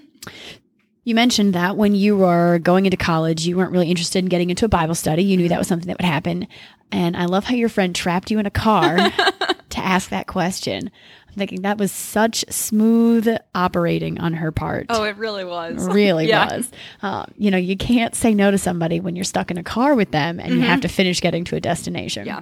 you 1.04 1.16
mentioned 1.16 1.54
that 1.56 1.76
when 1.76 1.96
you 1.96 2.16
were 2.16 2.60
going 2.60 2.86
into 2.86 2.98
college, 2.98 3.48
you 3.48 3.58
weren't 3.58 3.72
really 3.72 3.90
interested 3.90 4.20
in 4.20 4.26
getting 4.30 4.52
into 4.52 4.66
a 4.66 4.70
Bible 4.70 4.94
study. 4.94 5.24
You 5.24 5.38
knew 5.38 5.50
that 5.50 5.58
was 5.58 5.68
something 5.68 5.88
that 5.88 5.98
would 6.00 6.06
happen. 6.06 6.48
And 6.92 7.18
I 7.18 7.26
love 7.26 7.46
how 7.46 7.56
your 7.56 7.70
friend 7.70 7.96
trapped 7.96 8.30
you 8.30 8.38
in 8.38 8.46
a 8.46 8.52
car 8.52 8.96
to 9.76 9.86
ask 9.86 10.10
that 10.10 10.28
question. 10.28 10.90
I'm 11.28 11.34
thinking 11.36 11.62
that 11.62 11.78
was 11.78 11.92
such 11.92 12.46
smooth 12.50 13.28
operating 13.54 14.20
on 14.20 14.34
her 14.34 14.52
part. 14.52 14.88
Oh, 14.90 15.04
it 15.04 15.18
really 15.18 15.46
was. 15.46 15.88
really 15.88 16.28
Yeah. 16.30 16.58
was. 16.58 16.72
Um, 17.02 17.32
you 17.38 17.52
know, 17.52 17.58
you 17.58 17.78
can't 17.78 18.16
say 18.16 18.34
no 18.34 18.52
to 18.52 18.58
somebody 18.58 19.00
when 19.00 19.16
you're 19.16 19.26
stuck 19.26 19.52
in 19.52 19.58
a 19.58 19.64
car 19.64 19.96
with 19.96 20.12
them 20.12 20.40
and 20.40 20.54
you 20.54 20.62
have 20.62 20.82
to 20.82 20.88
finish 20.88 21.22
getting 21.22 21.44
to 21.46 21.56
a 21.56 21.60
destination. 21.60 22.26
Yeah. 22.26 22.42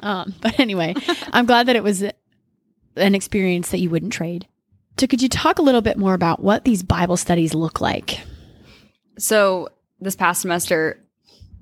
Um, 0.00 0.34
but 0.40 0.58
anyway, 0.60 0.94
I'm 1.32 1.46
glad 1.46 1.66
that 1.68 1.76
it 1.76 1.82
was 1.82 2.02
an 2.96 3.14
experience 3.14 3.70
that 3.70 3.78
you 3.78 3.90
wouldn't 3.90 4.12
trade. 4.12 4.46
So, 4.98 5.06
could 5.06 5.22
you 5.22 5.28
talk 5.28 5.58
a 5.58 5.62
little 5.62 5.80
bit 5.80 5.96
more 5.96 6.12
about 6.14 6.40
what 6.40 6.64
these 6.64 6.82
Bible 6.82 7.16
studies 7.16 7.54
look 7.54 7.80
like? 7.80 8.20
So 9.18 9.68
this 10.00 10.16
past 10.16 10.42
semester, 10.42 10.98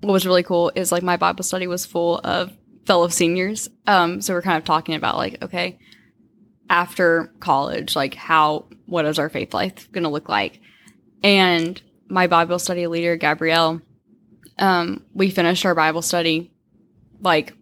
what 0.01 0.13
was 0.13 0.27
really 0.27 0.43
cool 0.43 0.73
is 0.75 0.91
like 0.93 1.03
my 1.03 1.17
Bible 1.17 1.45
study 1.45 1.67
was 1.67 1.87
full 1.87 2.19
of 2.25 2.53
fellow 2.87 3.09
seniors. 3.09 3.69
Um, 3.87 4.21
so 4.21 4.35
we're 4.35 4.43
kind 4.43 4.59
of 4.59 4.65
talking 4.65 4.95
about 4.95 5.17
like, 5.17 5.43
okay, 5.43 5.79
after 6.69 7.33
college, 7.41 7.97
like 7.97 8.15
how 8.15 8.67
what 8.87 9.05
is 9.05 9.19
our 9.19 9.29
faith 9.29 9.55
life 9.55 9.91
going 9.93 10.05
to 10.05 10.11
look 10.11 10.29
like? 10.29 10.61
And 11.23 11.81
my 12.09 12.27
Bible 12.27 12.59
study 12.59 12.87
leader, 12.87 13.17
Gabrielle, 13.17 13.81
um, 14.59 15.05
we 15.15 15.31
finished 15.31 15.65
our 15.65 15.75
Bible 15.75 16.03
study 16.03 16.53
like 17.21 17.55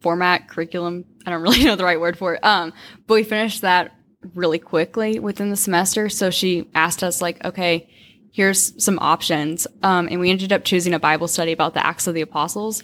format 0.00 0.48
curriculum. 0.48 1.04
I 1.24 1.30
don't 1.30 1.42
really 1.42 1.64
know 1.64 1.76
the 1.76 1.84
right 1.84 2.00
word 2.00 2.18
for 2.18 2.34
it. 2.34 2.44
Um, 2.44 2.72
but 3.06 3.14
we 3.14 3.24
finished 3.24 3.62
that 3.62 3.92
really 4.34 4.58
quickly 4.58 5.18
within 5.18 5.50
the 5.50 5.56
semester. 5.56 6.08
So 6.08 6.30
she 6.30 6.68
asked 6.74 7.02
us 7.02 7.22
like, 7.22 7.44
okay, 7.44 7.88
here's 8.32 8.82
some 8.82 8.98
options. 9.00 9.66
Um, 9.82 10.08
and 10.10 10.20
we 10.20 10.30
ended 10.30 10.52
up 10.52 10.64
choosing 10.64 10.94
a 10.94 10.98
Bible 10.98 11.28
study 11.28 11.52
about 11.52 11.74
the 11.74 11.84
Acts 11.84 12.06
of 12.06 12.14
the 12.14 12.20
Apostles, 12.20 12.82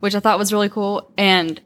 which 0.00 0.14
I 0.14 0.20
thought 0.20 0.38
was 0.38 0.52
really 0.52 0.68
cool. 0.68 1.12
And, 1.16 1.60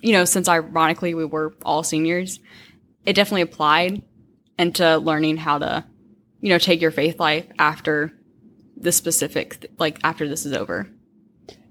you 0.00 0.12
know, 0.12 0.24
since 0.24 0.48
ironically 0.48 1.14
we 1.14 1.24
were 1.24 1.54
all 1.64 1.82
seniors, 1.82 2.40
it 3.04 3.14
definitely 3.14 3.42
applied 3.42 4.02
into 4.58 4.98
learning 4.98 5.36
how 5.38 5.58
to, 5.58 5.84
you 6.40 6.50
know, 6.50 6.58
take 6.58 6.80
your 6.80 6.90
faith 6.90 7.18
life 7.18 7.46
after 7.58 8.12
the 8.76 8.92
specific, 8.92 9.70
like 9.78 9.98
after 10.04 10.28
this 10.28 10.44
is 10.46 10.52
over. 10.52 10.88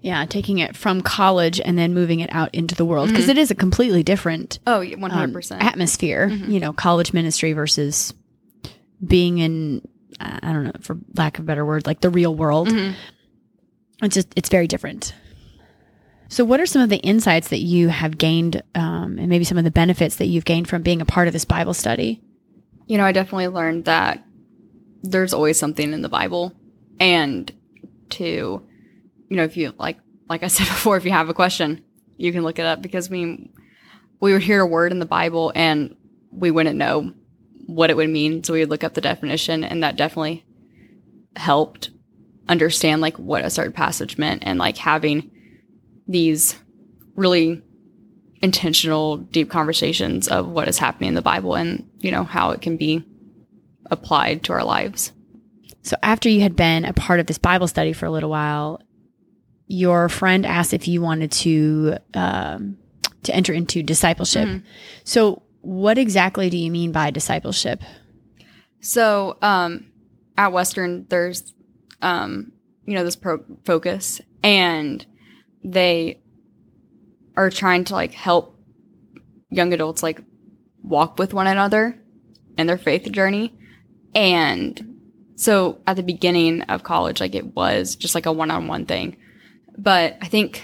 Yeah, 0.01 0.25
taking 0.25 0.59
it 0.59 0.75
from 0.75 1.01
college 1.01 1.59
and 1.59 1.77
then 1.77 1.93
moving 1.93 2.19
it 2.19 2.29
out 2.31 2.53
into 2.53 2.75
the 2.75 2.85
world 2.85 3.09
because 3.09 3.27
is 3.29 3.51
a 3.51 3.55
completely 3.55 4.03
different 4.03 4.59
Oh, 4.67 4.79
100%. 4.81 5.51
um, 5.51 5.57
atmosphere. 5.61 6.27
You 6.27 6.59
know, 6.59 6.71
college 6.71 7.13
ministry 7.13 7.53
versus 7.53 8.13
being 9.05 9.39
in 9.39 9.81
I 10.19 10.51
don't 10.53 10.63
know 10.65 10.71
for 10.81 10.97
lack 11.15 11.37
of 11.37 11.43
a 11.43 11.47
better 11.47 11.65
word, 11.65 11.85
like 11.85 12.01
the 12.01 12.09
real 12.09 12.33
world. 12.33 12.69
Mhm. 12.69 12.93
It's 14.01 14.15
just 14.15 14.33
it's 14.35 14.49
very 14.49 14.67
different. 14.67 15.13
So, 16.29 16.43
what 16.43 16.59
are 16.59 16.65
some 16.65 16.81
of 16.81 16.89
the 16.89 16.97
insights 16.97 17.47
that 17.49 17.59
you 17.59 17.87
have 17.87 18.17
gained, 18.17 18.61
um, 18.75 19.17
and 19.17 19.27
maybe 19.27 19.45
some 19.45 19.57
of 19.57 19.63
the 19.63 19.71
benefits 19.71 20.17
that 20.17 20.25
you've 20.25 20.45
gained 20.45 20.67
from 20.67 20.81
being 20.81 21.01
a 21.01 21.05
part 21.05 21.27
of 21.27 21.33
this 21.33 21.45
Bible 21.45 21.73
study? 21.73 22.21
you 22.87 22.97
know, 22.97 23.03
I 23.03 23.11
definitely 23.11 23.49
learned 23.49 23.85
that 23.85 24.23
there's 25.03 25.33
always 25.33 25.59
something 25.59 25.93
in 25.93 26.01
the 26.01 26.09
Bible, 26.09 26.53
and 26.99 27.51
to, 28.11 28.25
you 29.29 29.37
know, 29.37 29.43
if 29.43 29.57
you 29.57 29.73
like, 29.77 29.99
like 30.27 30.43
I 30.43 30.47
said 30.47 30.67
before, 30.67 30.97
if 30.97 31.05
you 31.05 31.11
have 31.11 31.29
a 31.29 31.33
question, 31.33 31.83
you 32.15 32.31
can 32.31 32.43
look 32.43 32.59
it 32.59 32.65
up 32.65 32.81
because 32.81 33.09
we 33.09 33.51
we 34.19 34.33
would 34.33 34.41
hear 34.41 34.61
a 34.61 34.67
word 34.67 34.91
in 34.91 34.99
the 34.99 35.05
Bible 35.05 35.51
and 35.53 35.95
we 36.31 36.49
wouldn't 36.49 36.77
know 36.77 37.13
what 37.67 37.89
it 37.89 37.97
would 37.97 38.09
mean, 38.09 38.43
so 38.43 38.53
we 38.53 38.59
would 38.59 38.69
look 38.69 38.83
up 38.83 38.93
the 38.93 39.01
definition, 39.01 39.63
and 39.63 39.83
that 39.83 39.97
definitely 39.97 40.45
helped 41.35 41.91
understand 42.49 43.01
like 43.01 43.17
what 43.17 43.43
a 43.45 43.49
certain 43.49 43.73
passage 43.73 44.17
meant, 44.17 44.43
and 44.45 44.59
like 44.59 44.77
having 44.77 45.29
these 46.07 46.55
really 47.15 47.61
intentional 48.41 49.17
deep 49.17 49.49
conversations 49.49 50.27
of 50.27 50.47
what 50.47 50.67
is 50.67 50.77
happening 50.77 51.07
in 51.07 51.15
the 51.15 51.21
bible 51.23 51.55
and 51.55 51.89
you 51.99 52.11
know 52.11 52.23
how 52.23 52.51
it 52.51 52.61
can 52.61 52.77
be 52.77 53.03
applied 53.89 54.43
to 54.43 54.53
our 54.53 54.63
lives 54.63 55.11
So, 55.81 55.95
after 56.03 56.29
you 56.29 56.41
had 56.41 56.55
been 56.55 56.85
a 56.85 56.93
part 56.93 57.19
of 57.19 57.25
this 57.25 57.37
Bible 57.39 57.67
study 57.67 57.93
for 57.93 58.05
a 58.05 58.11
little 58.11 58.29
while, 58.29 58.81
your 59.67 60.09
friend 60.09 60.45
asked 60.45 60.73
if 60.73 60.87
you 60.87 61.01
wanted 61.01 61.31
to 61.31 61.97
um, 62.13 62.77
to 63.23 63.33
enter 63.33 63.53
into 63.53 63.81
discipleship. 63.81 64.47
Mhm. 64.47 64.63
So, 65.05 65.41
what 65.61 65.97
exactly 65.97 66.49
do 66.49 66.57
you 66.57 66.69
mean 66.71 66.91
by 66.91 67.09
discipleship? 67.11 67.81
so 68.79 69.37
um 69.41 69.87
at 70.37 70.51
western 70.53 71.05
there's 71.09 71.53
um 72.01 72.51
you 72.85 72.93
know 72.95 73.03
this 73.03 73.15
pro- 73.15 73.43
FOCUS 73.65 74.21
and 74.43 75.05
they 75.63 76.21
are 77.35 77.49
trying 77.49 77.83
to 77.85 77.93
like 77.93 78.13
help 78.13 78.57
young 79.49 79.73
adults 79.73 80.01
like 80.01 80.21
walk 80.81 81.19
with 81.19 81.33
one 81.33 81.47
another 81.47 81.99
in 82.57 82.67
their 82.67 82.77
faith 82.77 83.11
journey. 83.11 83.53
And 84.15 84.99
so 85.35 85.79
at 85.85 85.95
the 85.97 86.03
beginning 86.03 86.63
of 86.63 86.83
college 86.83 87.19
like 87.19 87.35
it 87.35 87.55
was 87.55 87.95
just 87.95 88.15
like 88.15 88.25
a 88.25 88.31
one-on-one 88.31 88.85
thing. 88.85 89.17
But 89.77 90.17
i 90.21 90.27
think 90.27 90.63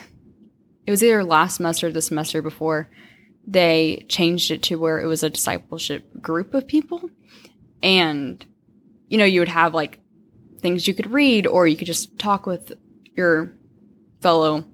it 0.88 0.92
was 0.92 1.04
either 1.04 1.24
last 1.24 1.58
semester 1.58 1.88
or 1.88 1.92
the 1.92 2.02
semester 2.02 2.42
before 2.42 2.90
they 3.46 4.06
changed 4.10 4.52
it 4.52 4.64
to 4.64 4.76
where 4.78 5.00
it 5.00 5.08
was 5.08 5.24
a 5.24 5.30
discipleship 5.30 6.22
group 6.22 6.54
of 6.54 6.68
people. 6.68 7.10
And 7.82 8.44
you 9.10 9.18
know 9.18 9.26
you 9.26 9.42
would 9.42 9.50
have 9.50 9.74
like 9.74 10.00
things 10.64 10.88
you 10.88 10.96
could 10.96 11.12
read 11.12 11.46
or 11.46 11.68
you 11.68 11.76
could 11.76 11.86
just 11.86 12.18
talk 12.18 12.48
with 12.48 12.74
your 13.16 13.54
fellow 14.22 14.66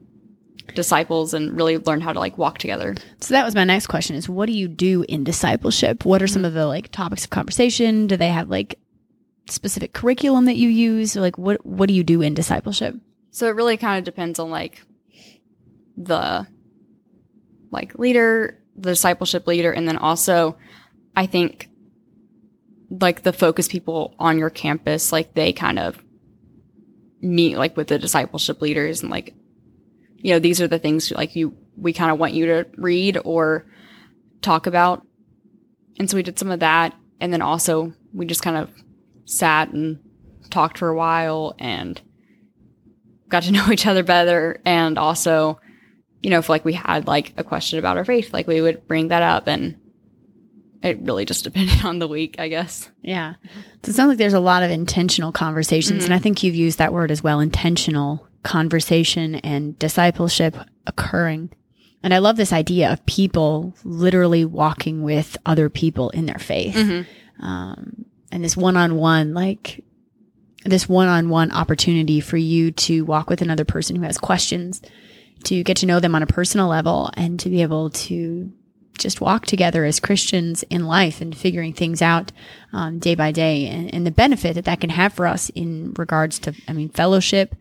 disciples 0.75 1.34
and 1.34 1.58
really 1.58 1.78
learn 1.80 1.99
how 1.99 2.13
to 2.13 2.19
like 2.19 2.38
walk 2.38 2.60
together 2.60 2.95
So 3.19 3.34
that 3.34 3.43
was 3.43 3.56
my 3.56 3.63
next 3.63 3.88
question 3.88 4.15
is 4.15 4.30
what 4.30 4.45
do 4.45 4.54
you 4.54 4.67
do 4.67 5.04
in 5.10 5.23
discipleship? 5.23 6.06
What 6.06 6.21
are 6.21 6.28
some 6.28 6.45
of 6.45 6.54
the 6.54 6.67
like 6.67 6.91
topics 6.91 7.23
of 7.25 7.32
conversation? 7.32 8.08
Do 8.08 8.15
they 8.15 8.30
have 8.30 8.49
like 8.49 8.80
specific 9.49 9.93
curriculum 9.93 10.45
that 10.45 10.58
you 10.58 10.69
use? 10.69 11.17
Or, 11.17 11.21
like 11.21 11.38
what 11.38 11.65
what 11.65 11.88
do 11.88 11.95
you 11.95 12.04
do 12.04 12.21
in 12.21 12.36
discipleship? 12.36 12.95
So 13.32 13.47
it 13.47 13.56
really 13.56 13.78
kind 13.78 13.97
of 13.97 14.06
depends 14.06 14.39
on 14.39 14.52
like 14.52 14.84
the 15.97 16.47
like 17.71 17.97
leader, 17.97 18.62
the 18.75 18.91
discipleship 18.91 19.47
leader, 19.47 19.71
and 19.71 19.88
then 19.88 19.97
also 19.97 20.56
I 21.15 21.25
think 21.25 21.69
like 22.89 23.23
the 23.23 23.34
FOCUS 23.34 23.67
people 23.67 24.15
on 24.19 24.38
your 24.38 24.49
campus, 24.49 25.12
like 25.12 25.34
they 25.34 25.54
kind 25.54 25.80
of 25.80 26.04
meet 27.21 27.58
like 27.58 27.78
with 27.78 27.88
the 27.88 27.99
discipleship 27.99 28.62
leaders 28.62 29.02
and 29.02 29.12
like 29.12 29.36
you 30.17 30.32
know 30.32 30.39
these 30.39 30.62
are 30.62 30.69
the 30.69 30.80
things 30.80 31.12
like 31.12 31.36
you 31.36 31.56
we 31.75 31.91
kind 31.91 32.12
of 32.12 32.17
want 32.17 32.34
you 32.34 32.45
to 32.45 32.65
read 32.78 33.17
or 33.23 33.65
talk 34.41 34.67
about. 34.67 35.06
And 35.97 36.10
so 36.10 36.17
we 36.17 36.23
did 36.23 36.39
some 36.39 36.52
of 36.52 36.62
that. 36.62 36.95
And 37.19 37.32
then 37.32 37.41
also 37.41 37.93
we 38.13 38.25
just 38.25 38.41
kind 38.41 38.58
of 38.58 38.69
sat 39.25 39.69
and 39.69 39.99
talked 40.49 40.78
for 40.78 40.89
a 40.89 40.95
while 40.95 41.56
and 41.60 42.02
got 43.28 43.43
to 43.43 43.52
know 43.54 43.71
each 43.71 43.86
other 43.88 44.04
better. 44.04 44.62
And 44.65 44.97
also 44.97 45.60
you 46.21 46.30
know 46.30 46.39
if 46.39 46.49
like 46.49 46.65
we 46.65 46.73
had 46.73 47.08
like 47.08 47.34
a 47.38 47.43
question 47.43 47.80
about 47.80 47.97
our 47.97 48.06
faith 48.06 48.34
like 48.34 48.47
we 48.47 48.62
would 48.62 48.88
bring 48.88 49.08
that 49.08 49.23
up 49.23 49.47
and 49.47 49.80
it 50.82 51.00
really 51.02 51.26
just 51.26 51.44
depended 51.50 51.84
on 51.86 52.00
the 52.00 52.08
week 52.08 52.36
i 52.39 52.48
guess 52.48 52.89
Yeah. 53.02 53.36
So 53.84 53.89
it 53.92 53.94
sounds 53.96 54.10
like 54.10 54.18
there's 54.18 54.34
a 54.34 54.39
lot 54.39 54.62
of 54.63 54.72
intentional 54.72 55.32
conversations. 55.32 56.04
And 56.06 56.13
I 56.13 56.20
think 56.20 56.44
you've 56.44 56.56
used 56.56 56.78
that 56.80 56.92
word 56.94 57.12
as 57.12 57.24
well 57.24 57.39
intentional 57.39 58.28
conversation 58.44 59.36
and 59.36 59.78
discipleship 59.80 60.56
occurring. 60.86 61.50
And 62.04 62.13
I 62.13 62.18
love 62.20 62.36
this 62.38 62.52
idea 62.54 62.92
of 62.92 63.06
people 63.06 63.74
literally 63.84 64.46
walking 64.46 65.02
with 65.04 65.38
other 65.46 65.70
people 65.70 66.10
in 66.12 66.26
their 66.26 66.39
faith. 66.39 66.76
Um, 67.39 68.06
and 68.32 68.44
this 68.44 68.56
one 68.58 68.76
on 68.78 68.96
one, 68.96 69.34
like 69.34 69.84
this 70.65 70.88
one 70.89 71.08
on 71.08 71.30
one 71.30 71.52
opportunity 71.52 72.20
for 72.20 72.38
you 72.38 72.72
to 72.72 73.06
walk 73.06 73.30
with 73.30 73.42
another 73.42 73.65
person 73.65 73.96
who 73.96 74.04
has 74.04 74.18
questions, 74.18 74.82
to 75.46 75.63
get 75.63 75.78
to 75.78 75.86
know 75.86 76.00
them 76.02 76.15
on 76.15 76.24
a 76.24 76.28
personal 76.28 76.68
level, 76.68 77.10
and 77.15 77.39
to 77.39 77.50
be 77.50 77.62
able 77.62 77.89
to 77.92 78.52
just 79.00 79.22
walk 79.22 79.46
together 79.46 79.86
as 79.86 80.00
Christians 80.00 80.64
in 80.64 80.86
life 80.86 81.22
and 81.22 81.36
figuring 81.36 81.74
things 81.74 82.02
out 82.02 82.32
um, 82.74 83.00
day 83.00 83.16
by 83.16 83.32
day, 83.32 83.68
and, 83.68 83.94
and 83.94 84.06
the 84.06 84.12
benefit 84.12 84.56
that 84.56 84.66
that 84.66 84.82
can 84.82 84.92
have 84.92 85.14
for 85.14 85.26
us 85.26 85.50
in 85.50 85.94
regards 85.98 86.40
to, 86.40 86.54
I 86.68 86.74
mean, 86.74 86.90
fellowship, 86.90 87.56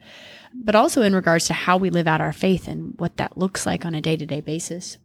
but 0.55 0.75
also 0.75 1.03
in 1.03 1.15
regards 1.15 1.47
to 1.47 1.55
how 1.55 1.77
we 1.77 1.91
live 1.91 2.07
out 2.07 2.21
our 2.21 2.33
faith 2.33 2.69
and 2.69 2.95
what 2.99 3.17
that 3.17 3.39
looks 3.39 3.65
like 3.67 3.85
on 3.85 3.95
a 3.95 4.01
day 4.01 4.17
to 4.17 4.27
day 4.27 4.41
basis. 4.41 4.99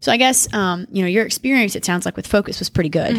So 0.00 0.12
I 0.12 0.18
guess 0.18 0.52
um, 0.52 0.86
you 0.90 1.02
know 1.02 1.08
your 1.08 1.24
experience. 1.24 1.74
It 1.74 1.84
sounds 1.84 2.04
like 2.04 2.16
with 2.16 2.28
FOCUS 2.28 2.58
was 2.58 2.68
pretty 2.68 2.90
good. 2.90 3.16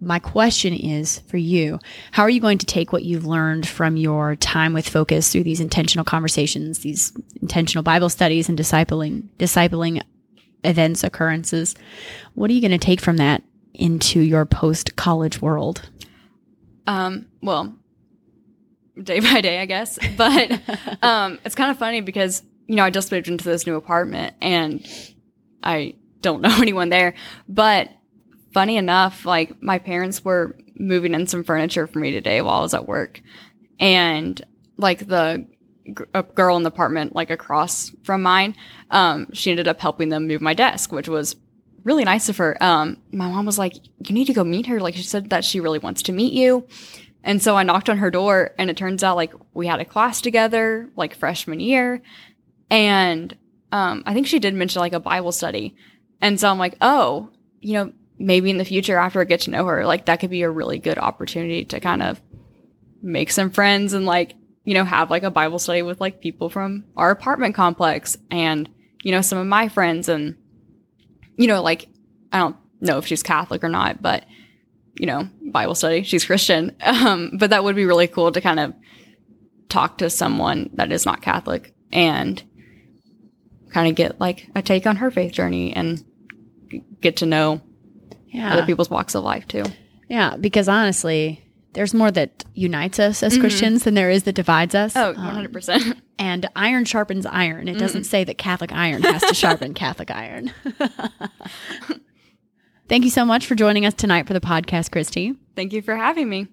My 0.00 0.18
question 0.18 0.72
is 0.72 1.20
for 1.28 1.36
you: 1.36 1.78
How 2.10 2.22
are 2.22 2.30
you 2.30 2.40
going 2.40 2.58
to 2.58 2.66
take 2.66 2.92
what 2.92 3.04
you've 3.04 3.26
learned 3.26 3.68
from 3.68 3.96
your 3.96 4.34
time 4.36 4.72
with 4.72 4.88
FOCUS 4.88 5.30
through 5.30 5.44
these 5.44 5.60
intentional 5.60 6.04
conversations, 6.04 6.78
these 6.78 7.12
intentional 7.42 7.82
Bible 7.82 8.08
studies, 8.08 8.48
and 8.48 8.58
discipling 8.58 9.28
discipling 9.38 10.02
events 10.64 11.04
occurrences? 11.04 11.74
What 12.34 12.50
are 12.50 12.54
you 12.54 12.60
going 12.60 12.70
to 12.70 12.78
take 12.78 13.00
from 13.00 13.16
that 13.18 13.42
into 13.74 14.20
your 14.20 14.44
post 14.44 14.96
college 14.96 15.40
world? 15.40 15.88
Um, 16.86 17.26
well, 17.42 17.74
day 19.00 19.20
by 19.20 19.40
day, 19.40 19.60
I 19.60 19.66
guess. 19.66 19.98
But 20.16 20.60
um, 21.02 21.38
it's 21.44 21.54
kind 21.54 21.70
of 21.70 21.78
funny 21.78 22.00
because 22.00 22.42
you 22.66 22.76
know 22.76 22.84
I 22.84 22.90
just 22.90 23.12
moved 23.12 23.28
into 23.28 23.44
this 23.44 23.66
new 23.66 23.76
apartment 23.76 24.34
and 24.40 24.86
I 25.62 25.94
don't 26.20 26.40
know 26.42 26.56
anyone 26.58 26.88
there. 26.88 27.14
But 27.48 27.90
funny 28.52 28.76
enough, 28.76 29.24
like 29.26 29.62
my 29.62 29.78
parents 29.78 30.24
were 30.24 30.56
moving 30.76 31.14
in 31.14 31.26
some 31.26 31.44
furniture 31.44 31.86
for 31.86 31.98
me 31.98 32.10
today 32.10 32.40
while 32.42 32.58
I 32.58 32.62
was 32.62 32.74
at 32.74 32.88
work, 32.88 33.20
and 33.80 34.40
like 34.76 35.06
the 35.06 35.46
a 36.14 36.22
girl 36.22 36.56
in 36.56 36.62
the 36.62 36.68
apartment 36.68 37.14
like 37.14 37.30
across 37.30 37.90
from 38.02 38.22
mine, 38.22 38.56
um, 38.90 39.28
she 39.32 39.50
ended 39.50 39.68
up 39.68 39.80
helping 39.80 40.08
them 40.08 40.26
move 40.26 40.40
my 40.40 40.54
desk, 40.54 40.92
which 40.92 41.08
was 41.08 41.36
really 41.84 42.04
nice 42.04 42.28
of 42.28 42.38
her. 42.38 42.56
Um, 42.62 42.98
my 43.12 43.28
mom 43.28 43.46
was 43.46 43.58
like, 43.58 43.74
"You 44.06 44.14
need 44.14 44.26
to 44.26 44.32
go 44.32 44.44
meet 44.44 44.66
her." 44.66 44.80
Like 44.80 44.94
she 44.94 45.02
said 45.02 45.30
that 45.30 45.44
she 45.44 45.60
really 45.60 45.78
wants 45.78 46.02
to 46.02 46.12
meet 46.12 46.32
you. 46.32 46.66
And 47.22 47.42
so 47.42 47.56
I 47.56 47.62
knocked 47.62 47.88
on 47.88 47.98
her 47.98 48.10
door, 48.10 48.52
and 48.58 48.70
it 48.70 48.76
turns 48.76 49.02
out 49.02 49.16
like 49.16 49.32
we 49.54 49.66
had 49.66 49.80
a 49.80 49.84
class 49.84 50.20
together, 50.20 50.90
like 50.96 51.14
freshman 51.14 51.60
year, 51.60 52.02
and 52.70 53.36
um, 53.72 54.02
I 54.06 54.14
think 54.14 54.26
she 54.26 54.38
did 54.38 54.54
mention 54.54 54.80
like 54.80 54.92
a 54.92 55.00
Bible 55.00 55.32
study. 55.32 55.76
And 56.20 56.38
so 56.38 56.48
I'm 56.48 56.58
like, 56.58 56.76
oh, 56.80 57.30
you 57.60 57.74
know, 57.74 57.92
maybe 58.18 58.50
in 58.50 58.58
the 58.58 58.64
future 58.64 58.96
after 58.96 59.20
I 59.20 59.24
get 59.24 59.40
to 59.42 59.50
know 59.50 59.66
her, 59.66 59.84
like 59.84 60.06
that 60.06 60.20
could 60.20 60.30
be 60.30 60.42
a 60.42 60.50
really 60.50 60.78
good 60.78 60.98
opportunity 60.98 61.64
to 61.66 61.80
kind 61.80 62.02
of 62.02 62.20
make 63.02 63.30
some 63.30 63.50
friends 63.50 63.92
and 63.92 64.06
like 64.06 64.34
you 64.64 64.74
know 64.74 64.84
have 64.84 65.10
like 65.10 65.22
a 65.22 65.30
Bible 65.30 65.58
study 65.58 65.82
with 65.82 66.00
like 66.00 66.20
people 66.20 66.48
from 66.50 66.84
our 66.96 67.10
apartment 67.10 67.54
complex 67.54 68.16
and 68.30 68.68
you 69.02 69.12
know 69.12 69.20
some 69.20 69.38
of 69.38 69.46
my 69.46 69.68
friends 69.68 70.08
and 70.08 70.36
you 71.36 71.46
know 71.46 71.62
like 71.62 71.88
I 72.32 72.38
don't 72.38 72.56
know 72.80 72.98
if 72.98 73.06
she's 73.06 73.22
Catholic 73.22 73.62
or 73.64 73.68
not, 73.68 74.02
but 74.02 74.24
you 74.98 75.06
know, 75.06 75.28
Bible 75.50 75.74
study. 75.74 76.02
She's 76.04 76.24
Christian. 76.24 76.76
Um, 76.84 77.32
but 77.38 77.50
that 77.50 77.64
would 77.64 77.74
be 77.76 77.84
really 77.84 78.06
cool 78.06 78.30
to 78.32 78.40
kind 78.40 78.60
of 78.60 78.74
talk 79.68 79.98
to 79.98 80.08
someone 80.10 80.70
that 80.74 80.92
is 80.92 81.04
not 81.04 81.20
Catholic 81.22 81.74
and 81.92 82.40
kind 83.72 83.88
of 83.88 83.94
get 83.96 84.20
like 84.20 84.48
a 84.54 84.62
take 84.62 84.86
on 84.86 84.96
her 84.96 85.10
faith 85.10 85.32
journey 85.32 85.72
and 85.74 86.04
get 87.00 87.16
to 87.18 87.26
know 87.26 87.60
Yeah. 88.28 88.52
other 88.52 88.66
people's 88.66 88.90
walks 88.90 89.14
of 89.16 89.24
life 89.24 89.48
too. 89.48 89.64
Yeah, 90.08 90.36
because 90.36 90.68
honestly, 90.68 91.43
there's 91.74 91.92
more 91.94 92.10
that 92.12 92.44
unites 92.54 92.98
us 92.98 93.22
as 93.22 93.36
Christians 93.38 93.84
than 93.84 93.94
there 93.94 94.10
is 94.10 94.22
that 94.24 94.34
divides 94.34 94.74
us. 94.74 94.96
Oh, 94.96 95.10
Um, 95.16 95.46
100%. 95.46 96.00
and 96.18 96.48
iron 96.56 96.84
sharpens 96.84 97.26
iron. 97.26 97.68
It 97.68 97.78
doesn't 97.78 98.04
say 98.04 98.24
that 98.24 98.38
Catholic 98.38 98.72
iron 98.72 99.02
has 99.02 99.22
to 99.22 99.34
sharpen 99.34 99.74
Catholic 99.84 100.10
iron. 100.10 100.52
Thank 102.88 103.04
you 103.04 103.10
so 103.10 103.24
much 103.24 103.46
for 103.46 103.54
joining 103.54 103.86
us 103.86 103.94
tonight 103.94 104.26
for 104.26 104.34
the 104.34 104.40
podcast, 104.40 104.92
Christy. 104.92 105.34
Thank 105.56 105.72
you 105.72 105.80
for 105.82 105.96
having 105.96 106.28
me. 106.28 106.48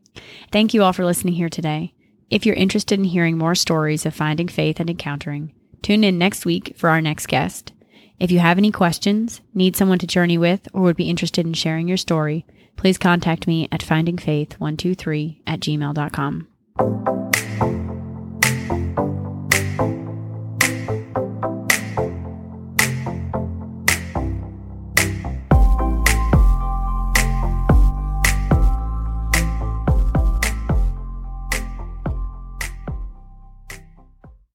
Thank 0.52 0.74
you 0.74 0.82
all 0.84 0.94
for 0.94 1.06
listening 1.06 1.34
here 1.34 1.50
today. 1.50 1.94
If 2.30 2.46
you're 2.46 2.56
interested 2.56 2.98
in 2.98 3.06
hearing 3.06 3.38
more 3.38 3.56
stories 3.56 4.06
of 4.06 4.16
finding 4.16 4.48
faith 4.48 4.80
and 4.80 4.90
encountering, 4.90 5.54
tune 5.82 6.04
in 6.06 6.18
next 6.18 6.46
week 6.46 6.74
for 6.78 6.90
our 6.90 7.02
next 7.02 7.28
guest. 7.28 7.74
If 8.20 8.32
you 8.32 8.40
have 8.40 8.58
any 8.58 8.72
questions, 8.72 9.42
need 9.54 9.76
someone 9.76 10.00
to 10.00 10.08
journey 10.08 10.38
with, 10.38 10.68
or 10.74 10.84
would 10.84 10.96
be 10.96 11.10
interested 11.10 11.46
in 11.46 11.54
sharing 11.54 11.88
your 11.90 11.98
story, 11.98 12.46
please 12.76 12.98
contact 12.98 13.48
me 13.48 13.68
at 13.72 13.82
findingfaith123 13.82 15.42
at 15.48 15.60
gmail.com. 15.60 16.48